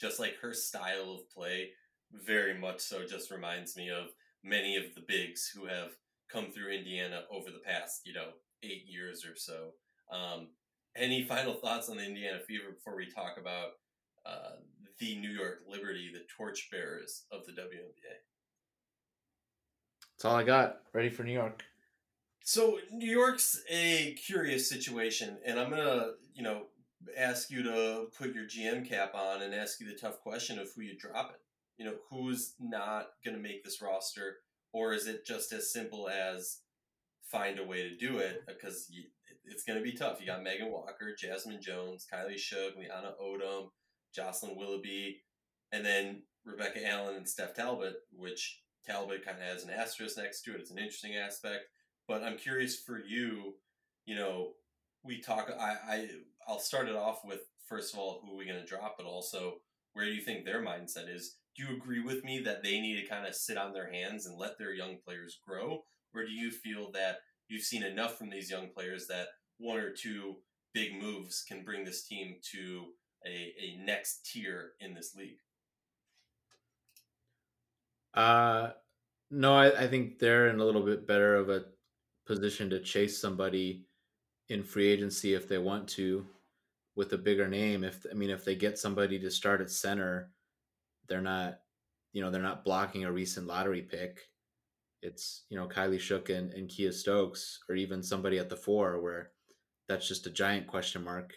[0.01, 1.71] Just like her style of play,
[2.13, 4.09] very much so, just reminds me of
[4.43, 5.91] many of the bigs who have
[6.31, 8.29] come through Indiana over the past, you know,
[8.63, 9.73] eight years or so.
[10.11, 10.49] Um,
[10.97, 13.73] any final thoughts on the Indiana Fever before we talk about
[14.25, 14.57] uh,
[14.99, 18.17] the New York Liberty, the torchbearers of the WNBA?
[20.23, 20.83] That's all I got.
[20.93, 21.65] Ready for New York.
[22.45, 26.67] So New York's a curious situation, and I'm gonna, you know,
[27.19, 30.69] ask you to put your GM cap on and ask you the tough question of
[30.73, 31.41] who you drop it.
[31.77, 34.37] You know, who's not gonna make this roster,
[34.73, 36.59] or is it just as simple as
[37.25, 38.45] find a way to do it?
[38.47, 38.93] Because
[39.45, 40.21] it's gonna be tough.
[40.21, 43.71] You got Megan Walker, Jasmine Jones, Kylie Shook, Leaonna Odom,
[44.15, 45.23] Jocelyn Willoughby,
[45.73, 50.43] and then Rebecca Allen and Steph Talbot, which Talbot kind of has an asterisk next
[50.43, 50.61] to it.
[50.61, 51.65] It's an interesting aspect.
[52.09, 53.55] But I'm curious for you,
[54.07, 54.53] you know,
[55.05, 56.09] we talk, I, I,
[56.49, 59.07] I'll start it off with, first of all, who are we going to drop, but
[59.07, 59.55] also
[59.93, 61.37] where do you think their mindset is?
[61.57, 64.27] Do you agree with me that they need to kind of sit on their hands
[64.27, 65.85] and let their young players grow?
[66.15, 67.19] Or do you feel that
[67.49, 69.29] you've seen enough from these young players that
[69.59, 70.37] one or two
[70.73, 72.87] big moves can bring this team to
[73.27, 75.39] a, a next tier in this league?
[78.15, 78.71] Uh,
[79.31, 81.65] no, I, I think they're in a little bit better of a
[82.27, 83.87] position to chase somebody
[84.49, 86.27] in free agency if they want to
[86.95, 87.85] with a bigger name.
[87.85, 90.31] If I mean, if they get somebody to start at center,
[91.09, 91.61] they're not,
[92.13, 94.29] you know, they're not blocking a recent lottery pick.
[95.01, 99.01] It's you know Kylie Shook and, and Kiah Stokes, or even somebody at the four
[99.01, 99.31] where
[99.89, 101.33] that's just a giant question mark.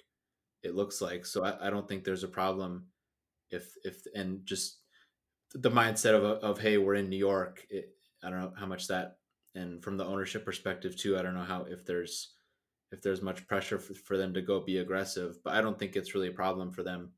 [0.64, 1.44] It looks like so.
[1.44, 2.86] I, I don't think there's a problem
[3.50, 4.80] if if and just
[5.56, 7.66] the mindset of of hey, we're in New York.
[7.70, 9.18] It, I don't know how much that,
[9.56, 11.18] and from the ownership perspective too.
[11.18, 12.34] I don't know how if there's
[12.92, 15.96] if there's much pressure for, for them to go be aggressive, but I don't think
[15.96, 17.12] it's really a problem for them,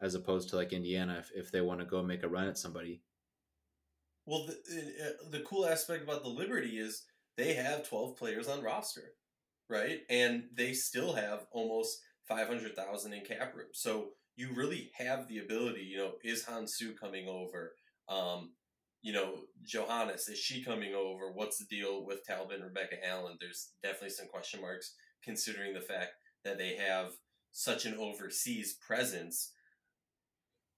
[0.00, 2.58] as opposed to like Indiana if if they want to go make a run at
[2.58, 3.02] somebody.
[4.26, 7.04] Well, the, uh, the cool aspect about the Liberty is
[7.36, 9.14] they have 12 players on roster,
[9.68, 10.00] right?
[10.08, 13.68] And they still have almost 500,000 in cap room.
[13.72, 14.10] So
[14.40, 17.74] you really have the ability, you know, is Xu coming over?
[18.08, 18.52] Um,
[19.02, 21.30] you know, Johannes, is she coming over?
[21.32, 23.36] What's the deal with Talbot and Rebecca Allen?
[23.38, 26.12] There's definitely some question marks considering the fact
[26.44, 27.12] that they have
[27.52, 29.52] such an overseas presence.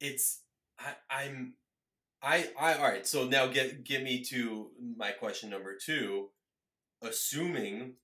[0.01, 0.43] It's
[0.79, 1.55] I, I'm
[2.21, 6.31] I I all right, so now get get me to my question number two.
[7.01, 7.95] Assuming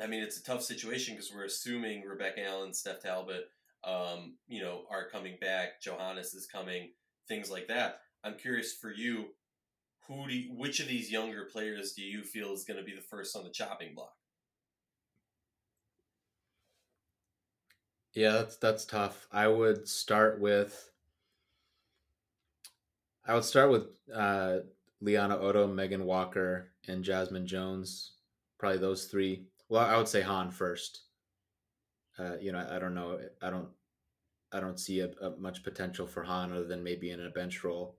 [0.00, 3.44] I mean it's a tough situation because we're assuming Rebecca Allen, Steph Talbot,
[3.84, 6.90] um, you know, are coming back, Johannes is coming,
[7.28, 8.00] things like that.
[8.24, 9.26] I'm curious for you,
[10.06, 12.94] who do you, which of these younger players do you feel is going to be
[12.94, 14.12] the first on the chopping block?
[18.14, 19.26] Yeah, that's that's tough.
[19.32, 20.90] I would start with
[23.24, 24.58] I would start with uh,
[25.02, 28.12] Leaonna Odom, Megan Walker, and Jasmine Jones.
[28.58, 29.46] Probably those three.
[29.68, 31.02] Well, I would say Han first.
[32.18, 33.18] Uh, you know, I don't know.
[33.40, 33.68] I don't.
[34.54, 37.64] I don't see a, a much potential for Han other than maybe in a bench
[37.64, 37.96] role.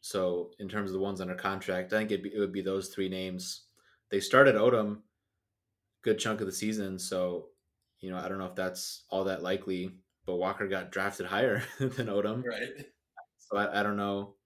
[0.00, 2.88] So in terms of the ones under contract, I think be, it would be those
[2.88, 3.64] three names.
[4.10, 5.00] They started Odom
[6.04, 7.46] good chunk of the season, so
[8.00, 9.90] you know I don't know if that's all that likely.
[10.26, 12.86] But Walker got drafted higher than Odom, right?
[13.38, 14.36] So I, I, don't know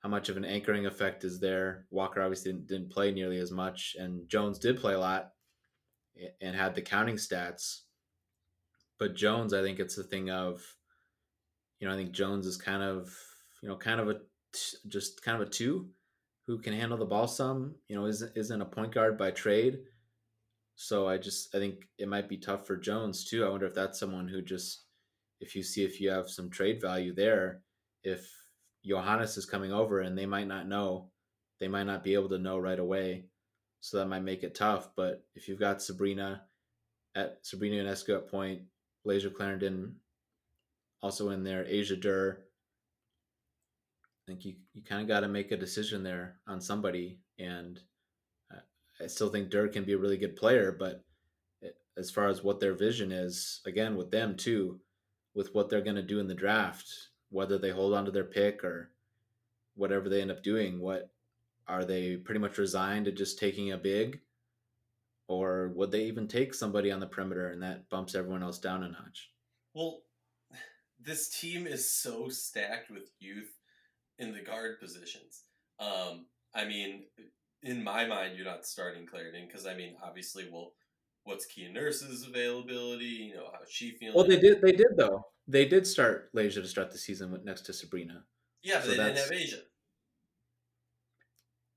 [0.00, 1.86] how much of an anchoring effect is there.
[1.90, 5.32] Walker obviously didn't, didn't play nearly as much, and Jones did play a lot
[6.40, 7.82] and had the counting stats.
[8.98, 10.62] But Jones, I think it's a thing of,
[11.80, 13.14] you know, I think Jones is kind of,
[13.62, 14.16] you know, kind of a
[14.88, 15.90] just kind of a two
[16.46, 19.78] who can handle the ball some, you know, isn't isn't a point guard by trade.
[20.74, 23.44] So I just I think it might be tough for Jones too.
[23.44, 24.84] I wonder if that's someone who just
[25.40, 27.62] if you see if you have some trade value there,
[28.02, 28.28] if
[28.84, 31.10] Johannes is coming over and they might not know,
[31.60, 33.26] they might not be able to know right away.
[33.80, 34.90] So that might make it tough.
[34.96, 36.42] But if you've got Sabrina
[37.14, 38.62] at Sabrina Ionescu at point,
[39.06, 39.96] Layshia Clarendon
[41.02, 42.38] also in there, Asia Durr,
[44.02, 47.20] I think you, you kind of got to make a decision there on somebody.
[47.38, 47.80] And
[49.00, 51.04] I still think Durr can be a really good player, but
[51.96, 54.80] as far as what their vision is, again, with them too,
[55.34, 56.88] with what they're going to do in the draft,
[57.30, 58.90] whether they hold on to their pick or
[59.76, 61.10] whatever they end up doing, what
[61.66, 64.20] are they pretty much resigned to just taking a big?
[65.28, 68.82] Or would they even take somebody on the perimeter and that bumps everyone else down
[68.82, 69.30] a notch?
[69.74, 70.00] Well,
[70.98, 73.52] this team is so stacked with youth
[74.18, 75.44] in the guard positions.
[75.78, 77.04] Um, I mean,
[77.62, 80.72] in my mind, you're not starting Clarendon because I mean, obviously, well,
[81.24, 83.04] what's Kia Nurse's availability?
[83.04, 84.16] You know, how she feeling?
[84.16, 84.62] Well, they did.
[84.62, 85.26] They did though.
[85.46, 88.24] They did start Layshia to start the season with, next to Sabrina.
[88.62, 89.60] Yeah, but so they didn't have Asia.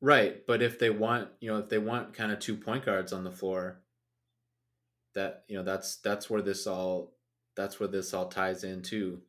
[0.02, 3.14] Right, but if they want, you know, if they want kind of two point guards
[3.14, 3.82] on the floor,
[5.14, 7.14] that you know, that's that's where this all
[7.56, 9.22] that's where this all ties into.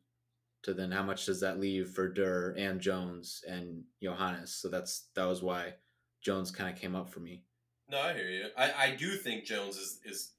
[0.63, 4.55] To then, how much does that leave for Durr and Jones and Johannes?
[4.55, 5.73] So that's that was why
[6.21, 7.43] Jones kind of came up for me.
[7.89, 8.45] No, I hear you.
[8.57, 10.31] I, I do think Jones is is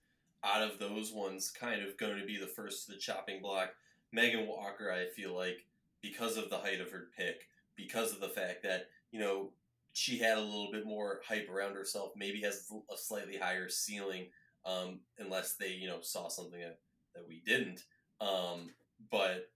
[0.43, 3.74] out of those ones kind of going to be the first to the chopping block.
[4.12, 5.59] Megan Walker, I feel like
[6.01, 9.51] because of the height of her pick, because of the fact that you know
[9.95, 14.27] she had a little bit more hype around herself, maybe has a slightly higher ceiling,
[14.66, 16.79] um, unless they you know saw something that,
[17.15, 17.81] that we didn't.
[18.21, 18.71] Um,
[19.11, 19.49] but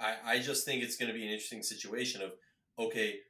[0.00, 2.32] I I just think it's going to be an interesting situation of
[2.78, 3.20] okay,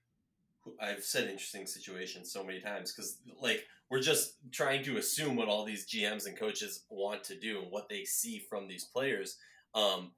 [0.81, 5.49] I've said interesting situation so many times because like we're just trying to assume what
[5.49, 9.37] all these GMs and coaches want to do and what they see from these players.
[9.75, 10.13] Um,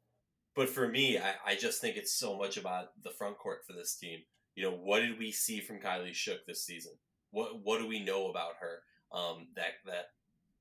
[0.54, 3.74] but for me, I, I just think it's so much about the front court for
[3.74, 4.20] this team.
[4.58, 6.90] You know, what did we see from Kylie Shook this season?
[7.30, 8.80] What what do we know about her?
[9.16, 10.10] Um, that that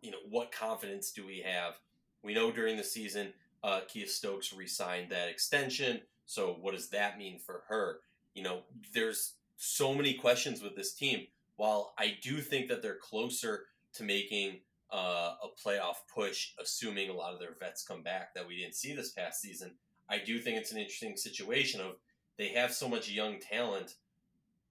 [0.01, 1.79] you know, what confidence do we have?
[2.21, 3.33] We know during the season,
[3.63, 6.01] uh, Kiah Stokes re-signed that extension.
[6.27, 8.01] So what does that mean for her?
[8.35, 8.59] You know,
[8.93, 11.25] there's so many questions with this team.
[11.55, 13.63] While I do think that they're closer
[13.93, 14.59] to making
[14.93, 18.75] uh, a playoff push, assuming a lot of their vets come back that we didn't
[18.75, 19.71] see this past season,
[20.07, 21.95] I do think it's an interesting situation of
[22.37, 23.95] they have so much young talent.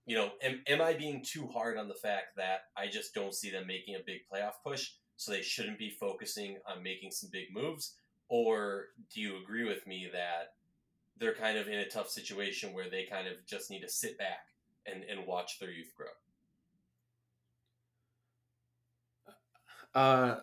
[0.06, 3.34] You know, am, am I being too hard on the fact that I just don't
[3.34, 7.30] see them making a big playoff push, so they shouldn't be focusing on making some
[7.32, 7.94] big moves?
[8.28, 10.54] Or do you agree with me that
[11.18, 14.18] they're kind of in a tough situation where they kind of just need to sit
[14.18, 14.48] back
[14.86, 16.06] and, and watch their youth grow?
[19.94, 20.40] Uh,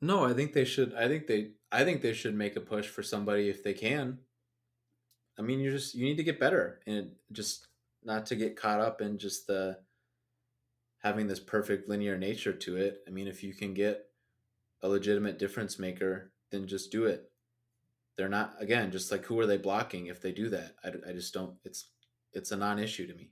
[0.00, 0.94] no, I think they should.
[0.94, 1.52] I think they.
[1.70, 4.18] I think they should make a push for somebody if they can.
[5.38, 7.66] I mean, you just you need to get better and just
[8.04, 9.78] not to get caught up in just the
[11.02, 13.02] having this perfect linear nature to it.
[13.06, 14.06] I mean, if you can get
[14.82, 17.30] a legitimate difference maker, then just do it.
[18.16, 20.76] They're not again just like who are they blocking if they do that?
[20.84, 21.56] I, I just don't.
[21.64, 21.88] It's
[22.32, 23.30] it's a non-issue to me.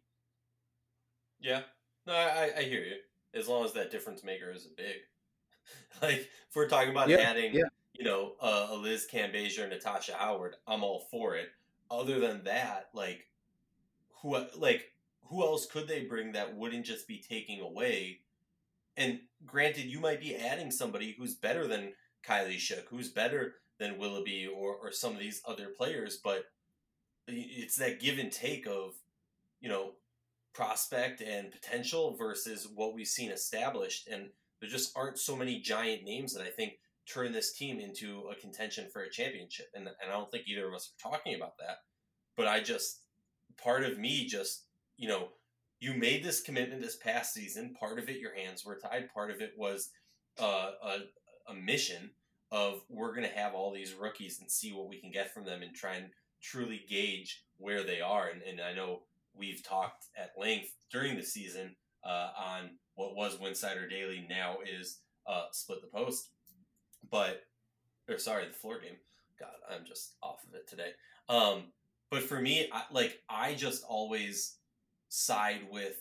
[1.40, 1.62] Yeah.
[2.06, 2.96] No, I, I hear you.
[3.34, 4.96] As long as that difference maker isn't big.
[6.02, 7.64] like, if we're talking about yeah, adding, yeah.
[7.94, 11.48] you know, uh, a Liz Cambage or Natasha Howard, I'm all for it.
[11.92, 13.28] Other than that, like,
[14.22, 14.92] who, like,
[15.24, 18.20] who else could they bring that wouldn't just be taking away?
[18.96, 21.92] And granted, you might be adding somebody who's better than
[22.26, 26.46] Kylie Shook, who's better than Willoughby or, or some of these other players, but
[27.28, 28.94] it's that give and take of,
[29.60, 29.92] you know,
[30.54, 34.08] prospect and potential versus what we've seen established.
[34.08, 36.74] And there just aren't so many giant names that I think
[37.12, 39.66] turn this team into a contention for a championship.
[39.74, 41.78] And, and I don't think either of us are talking about that.
[42.36, 43.00] But I just,
[43.62, 44.64] part of me just,
[44.96, 45.28] you know,
[45.80, 47.74] you made this commitment this past season.
[47.78, 49.12] Part of it, your hands were tied.
[49.12, 49.90] Part of it was
[50.40, 50.98] uh, a,
[51.50, 52.10] a mission
[52.50, 55.44] of we're going to have all these rookies and see what we can get from
[55.44, 56.10] them and try and
[56.40, 58.28] truly gauge where they are.
[58.28, 59.02] And, and I know
[59.34, 64.98] we've talked at length during the season uh, on what was Winsidr Daily, now is
[65.26, 66.28] uh, Split the Post.
[67.12, 67.44] But,
[68.08, 68.96] or sorry, the floor game.
[69.38, 70.90] God, I'm just off of it today.
[71.28, 71.64] Um,
[72.10, 74.56] but for me, I, like, I just always
[75.08, 76.00] side with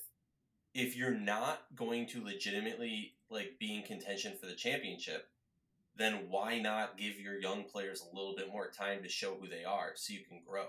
[0.73, 5.27] if you're not going to legitimately like be in contention for the championship,
[5.97, 9.47] then why not give your young players a little bit more time to show who
[9.47, 10.65] they are so you can grow?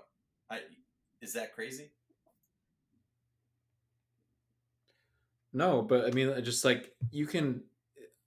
[0.51, 0.61] I,
[1.21, 1.91] is that crazy?
[5.53, 7.63] No, but I mean, just like you can,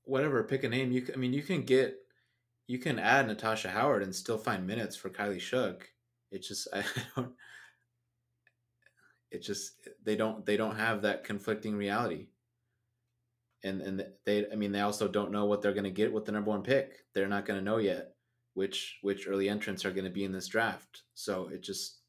[0.04, 0.92] whatever, pick a name.
[0.92, 2.05] You, can, I mean, you can get,
[2.68, 5.88] you can add Natasha Howard and still find minutes for Kylie Shook.
[6.32, 6.84] It's just I
[7.16, 7.34] don't.
[9.32, 12.28] It just they don't they don't have that conflicting reality.
[13.64, 16.26] And and they I mean they also don't know what they're going to get with
[16.26, 17.06] the number one pick.
[17.14, 18.16] They're not going to know yet
[18.56, 21.04] which which early entrants are going to be in this draft.
[21.14, 22.00] So it just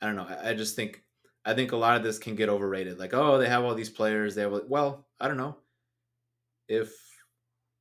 [0.00, 0.26] I don't know.
[0.28, 1.02] I, I just think
[1.44, 2.98] I think a lot of this can get overrated.
[2.98, 4.34] Like, oh, they have all these players.
[4.34, 5.56] They have, well, I don't know.
[6.68, 6.94] If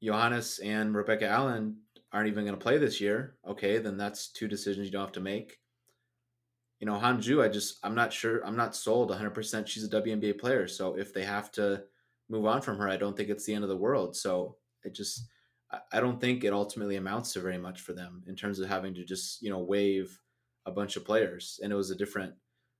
[0.02, 1.78] Johannes and Rebecca Allen
[2.12, 5.12] aren't even going to play this year, okay, then that's two decisions you don't have
[5.14, 5.58] to make.
[6.80, 10.02] You know, Han Xu, I just, I'm not sure, I'm not sold 100% she's a
[10.02, 10.68] WNBA player.
[10.68, 11.84] So if they have to
[12.30, 14.16] move on from her, I don't think it's the end of the world.
[14.16, 15.28] So it just,
[15.92, 18.94] I don't think it ultimately amounts to very much for them in terms of having
[18.94, 20.18] to just, you know, waive
[20.66, 21.60] a bunch of players.
[21.64, 22.34] And it was a different,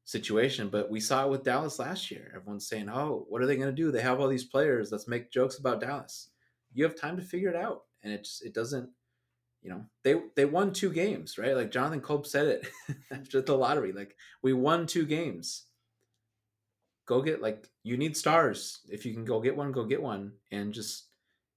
[0.08, 0.70] situation.
[0.70, 2.32] But we saw it with Dallas last year.
[2.36, 3.92] Everyone's saying, "Oh, what are they going to do?
[3.92, 4.92] They have all these players.
[4.92, 6.30] Let's make jokes about Dallas."
[6.74, 8.90] You have time to figure it out, and it just it doesn't.
[9.62, 11.56] You know, they they won two games, right?
[11.56, 12.68] Like Jonathan Kolb said it
[13.12, 13.92] after the lottery.
[13.92, 15.66] Like we won two games.
[17.06, 18.82] Go get like you need stars.
[18.90, 21.08] If you can go get one, go get one, and just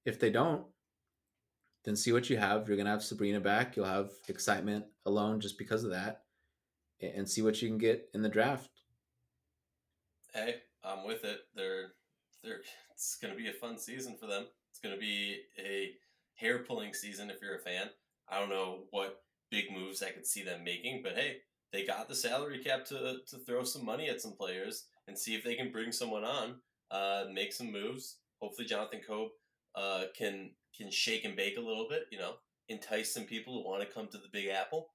[0.04, 0.64] if they don't,
[1.84, 2.68] then see what you have.
[2.68, 3.76] You're gonna have Sabrina back.
[3.76, 6.22] You'll have excitement alone just because of that,
[7.00, 8.70] and see what you can get in the draft.
[10.32, 11.40] Hey, I'm with it.
[11.54, 11.92] They're
[12.42, 12.60] they're
[12.92, 14.46] it's gonna be a fun season for them.
[14.82, 15.92] It's gonna be a
[16.34, 17.90] hair pulling season if you're a fan.
[18.28, 21.38] I don't know what big moves I could see them making, but hey,
[21.72, 25.34] they got the salary cap to to throw some money at some players and see
[25.34, 26.56] if they can bring someone on,
[26.90, 28.18] uh, make some moves.
[28.40, 29.30] Hopefully, Jonathan Kolb
[29.74, 32.34] uh, can can shake and bake a little bit, you know,
[32.68, 34.88] entice some people who want to come to the Big Apple.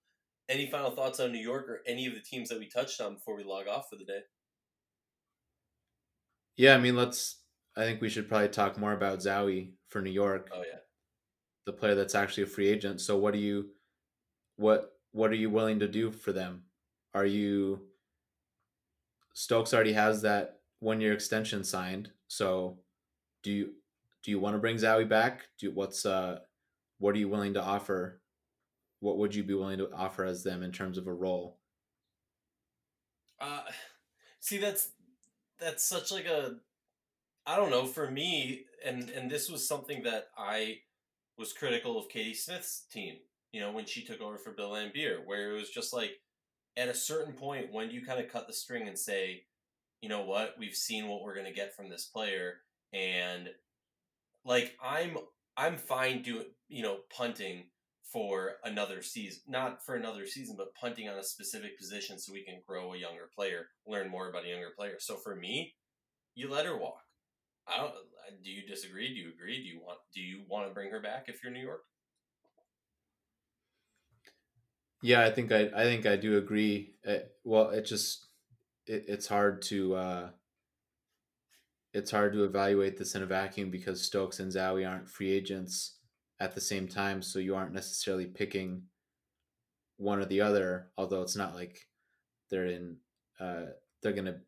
[0.50, 3.16] Any final thoughts on New York or any of the teams that we touched on
[3.16, 4.22] before we log off for the day?
[6.56, 7.42] Yeah, I mean, let's.
[7.78, 10.50] I think we should probably talk more about Zahui for New York.
[10.54, 10.80] Oh yeah,
[11.66, 13.02] the player that's actually a free agent.
[13.02, 13.70] So, what do you,
[14.56, 16.64] what what are you willing to do for them?
[17.14, 17.82] Are you
[19.36, 22.10] Stokes already has that one year extension signed.
[22.28, 22.80] So,
[23.44, 23.74] do you
[24.24, 25.48] do you want to bring Zahui back?
[25.60, 26.40] Do what's uh
[27.00, 28.22] what are you willing to offer?
[29.02, 31.60] What would you be willing to offer as them in terms of a role?
[33.40, 33.64] Uh
[34.40, 34.92] see that's
[35.60, 36.56] that's such like a
[37.46, 40.80] I don't know, for me and and this was something that I
[41.38, 43.18] was critical of Katie Smith's team,
[43.52, 46.12] you know, when she took over for Bill Laimbeer, where it was just like
[46.78, 49.44] at a certain point when do you kind of cut the string and say,
[50.02, 52.56] you know what, we've seen what we're gonna get from this player
[52.94, 53.50] and
[54.46, 55.18] like I'm
[55.58, 57.66] I'm fine doing you know punting
[58.12, 62.44] for another season, not for another season, but punting on a specific position so we
[62.46, 64.96] can grow a younger player, learn more about a younger player.
[65.00, 65.76] So for me,
[66.36, 67.05] you let her walk.
[67.68, 67.94] I don't.
[68.44, 69.08] Do you disagree?
[69.14, 69.58] Do you agree?
[69.58, 70.00] Do you want?
[70.14, 71.82] Do you want to bring her back if you're New York?
[75.02, 76.96] Yeah, I think I I think I do agree.
[77.04, 78.26] It, well, it just
[78.88, 80.30] it, it's hard to uh,
[81.94, 86.00] it's hard to evaluate this in a vacuum because Stokes and Zahui aren't free agents
[86.40, 88.84] at the same time, so you aren't necessarily picking
[89.98, 90.92] one or the other.
[90.98, 91.88] Although it's not like
[92.50, 92.98] they're in,
[93.40, 93.66] uh,
[94.02, 94.40] they're gonna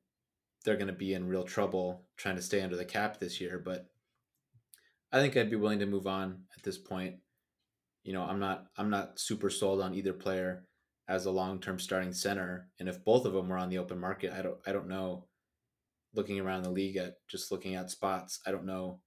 [0.66, 3.62] they're gonna be in real trouble trying to stay under the cap this year.
[3.64, 3.88] But
[5.12, 7.16] I think I'd be willing to move on at this point.
[8.04, 10.66] You know, I'm not I'm not super sold on either player
[11.08, 14.00] as a long term starting center, and if both of them were on the open
[14.00, 15.28] market, I don't I don't know
[16.14, 19.02] looking around the league at just looking at spots, I don't know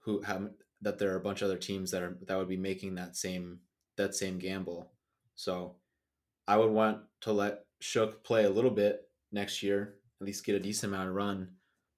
[0.00, 0.48] who how
[0.80, 3.16] that there are a bunch of other teams that are that would be making that
[3.16, 3.60] same
[3.96, 4.92] that same gamble.
[5.34, 5.76] So
[6.48, 9.00] I would want to let Shook play a little bit
[9.32, 11.48] next year, at least get a decent amount of run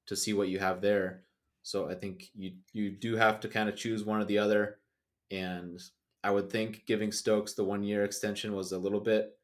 [0.07, 1.23] to see what you have there.
[1.63, 4.79] So I think you you do have to kind of choose one or the other,
[5.31, 5.81] and
[6.23, 9.39] I would think giving Stokes the one year extension was a little bit,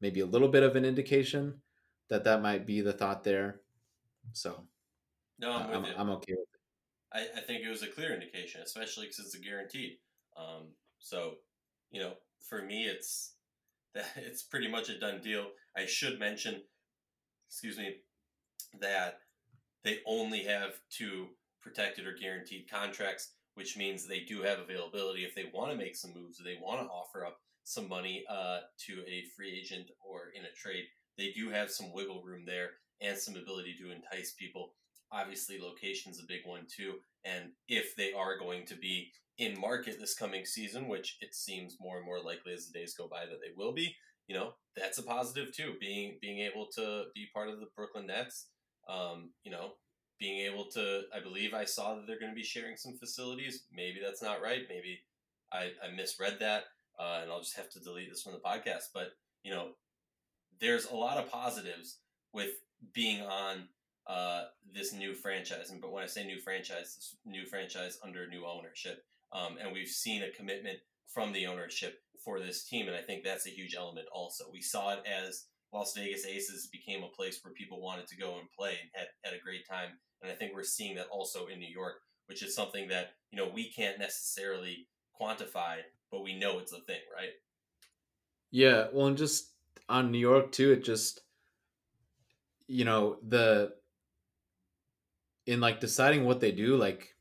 [0.00, 1.60] maybe a little bit of an indication
[2.08, 3.60] that that might be the thought there.
[4.32, 4.64] So,
[5.38, 6.60] no, I'm, I'm, I'm, okay with it.
[7.12, 9.98] I, I think it was a clear indication, especially because it's a guaranteed.
[10.36, 10.68] Um,
[10.98, 11.34] so,
[11.90, 12.12] you know,
[12.48, 13.34] for me, it's
[13.94, 15.46] that it's pretty much a done deal.
[15.76, 16.62] I should mention,
[17.48, 17.96] excuse me,
[18.80, 19.20] that
[19.84, 21.28] they only have two
[21.62, 25.96] protected or guaranteed contracts, which means they do have availability if they want to make
[25.96, 30.30] some moves, they want to offer up some money uh, to a free agent or
[30.34, 30.84] in a trade.
[31.16, 34.74] They do have some wiggle room there and some ability to entice people.
[35.12, 36.94] Obviously, location's a big one too.
[37.24, 41.76] And if they are going to be in market this coming season, which it seems
[41.80, 43.94] more and more likely as the days go by that they will be,
[44.26, 45.74] you know, that's a positive too.
[45.80, 48.46] Being being able to be part of the Brooklyn Nets,
[48.88, 49.72] um, you know,
[50.18, 53.64] being able to, I believe I saw that they're going to be sharing some facilities.
[53.72, 54.62] Maybe that's not right.
[54.68, 55.00] Maybe
[55.52, 56.64] I, I misread that,
[56.98, 58.90] uh, and I'll just have to delete this from the podcast.
[58.92, 59.12] But
[59.42, 59.68] you know,
[60.60, 61.98] there's a lot of positives
[62.32, 62.50] with
[62.92, 63.68] being on
[64.06, 64.44] uh,
[64.74, 65.70] this new franchise.
[65.70, 69.88] And but when I say new franchise, new franchise under new ownership, um, and we've
[69.88, 73.74] seen a commitment from the ownership for this team, and I think that's a huge
[73.76, 74.08] element.
[74.12, 78.16] Also, we saw it as Las Vegas Aces became a place where people wanted to
[78.16, 79.90] go and play and had, had a great time,
[80.22, 81.96] and I think we're seeing that also in New York,
[82.26, 84.88] which is something that you know we can't necessarily
[85.20, 85.76] quantify,
[86.10, 87.30] but we know it's a thing, right?
[88.50, 89.52] Yeah, well, and just
[89.88, 91.20] on New York too, it just
[92.66, 93.72] you know the
[95.46, 97.14] in like deciding what they do like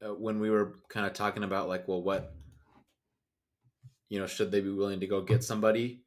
[0.00, 2.32] uh, when we were kind of talking about like well what
[4.08, 6.02] you know should they be willing to go get somebody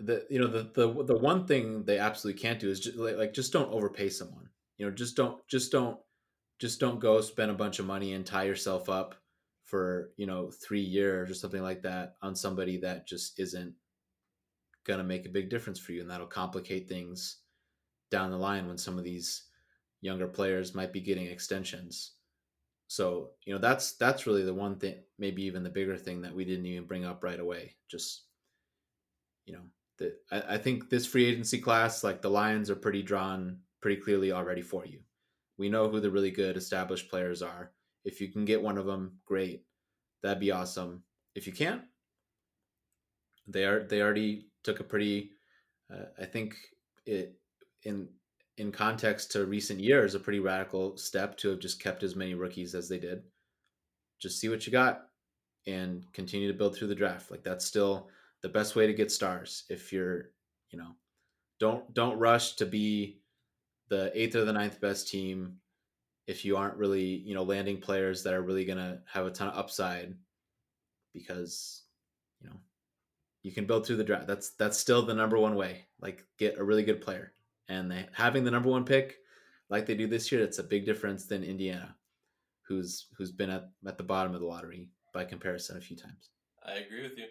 [0.00, 3.32] the you know the the the one thing they absolutely can't do is just like
[3.32, 4.48] just don't overpay someone.
[4.78, 5.98] You know, just don't just don't
[6.58, 9.14] just don't go spend a bunch of money and tie yourself up
[9.64, 13.74] for you know three years or something like that on somebody that just isn't
[14.84, 17.38] gonna make a big difference for you, and that'll complicate things
[18.10, 19.44] down the line when some of these
[20.00, 22.12] younger players might be getting extensions.
[22.88, 26.34] So you know that's that's really the one thing, maybe even the bigger thing that
[26.34, 27.76] we didn't even bring up right away.
[27.88, 28.24] Just
[29.46, 29.62] you know,
[30.00, 34.00] the, I, I think this free agency class, like the Lions, are pretty drawn pretty
[34.00, 35.00] clearly already for you.
[35.58, 37.70] We know who the really good established players are.
[38.04, 39.64] If you can get one of them, great.
[40.22, 41.04] That'd be awesome.
[41.34, 41.82] If you can't,
[43.46, 45.30] they are they already took a pretty,
[45.92, 46.54] uh, I think
[47.06, 47.36] it
[47.84, 48.08] in
[48.56, 52.34] in context to recent years, a pretty radical step to have just kept as many
[52.34, 53.22] rookies as they did.
[54.20, 55.06] Just see what you got
[55.66, 57.30] and continue to build through the draft.
[57.30, 58.08] Like that's still
[58.42, 59.64] the best way to get stars.
[59.68, 60.30] If you're,
[60.70, 60.94] you know,
[61.58, 63.20] don't don't rush to be
[63.88, 65.56] the eighth or the ninth best team
[66.26, 69.48] if you aren't really, you know, landing players that are really gonna have a ton
[69.48, 70.14] of upside
[71.12, 71.82] because,
[72.40, 72.56] you know,
[73.42, 74.26] you can build through the draft.
[74.26, 75.86] That's that's still the number one way.
[76.00, 77.32] Like get a really good player.
[77.68, 79.16] And they, having the number one pick,
[79.68, 81.94] like they do this year, that's a big difference than Indiana,
[82.62, 86.30] who's who's been at, at the bottom of the lottery by comparison a few times.
[86.64, 87.26] I agree with you.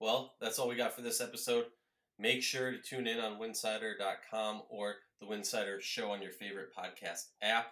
[0.00, 1.66] Well, that's all we got for this episode.
[2.18, 7.26] Make sure to tune in on winsidr.com or the Winsidr show on your favorite podcast
[7.42, 7.66] app.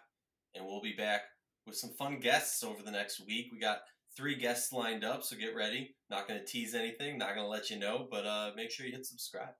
[0.54, 1.22] And we'll be back
[1.66, 3.48] with some fun guests over the next week.
[3.52, 3.82] We got
[4.16, 5.94] three guests lined up, so get ready.
[6.10, 8.86] Not going to tease anything, not going to let you know, but uh, make sure
[8.86, 9.54] you hit subscribe.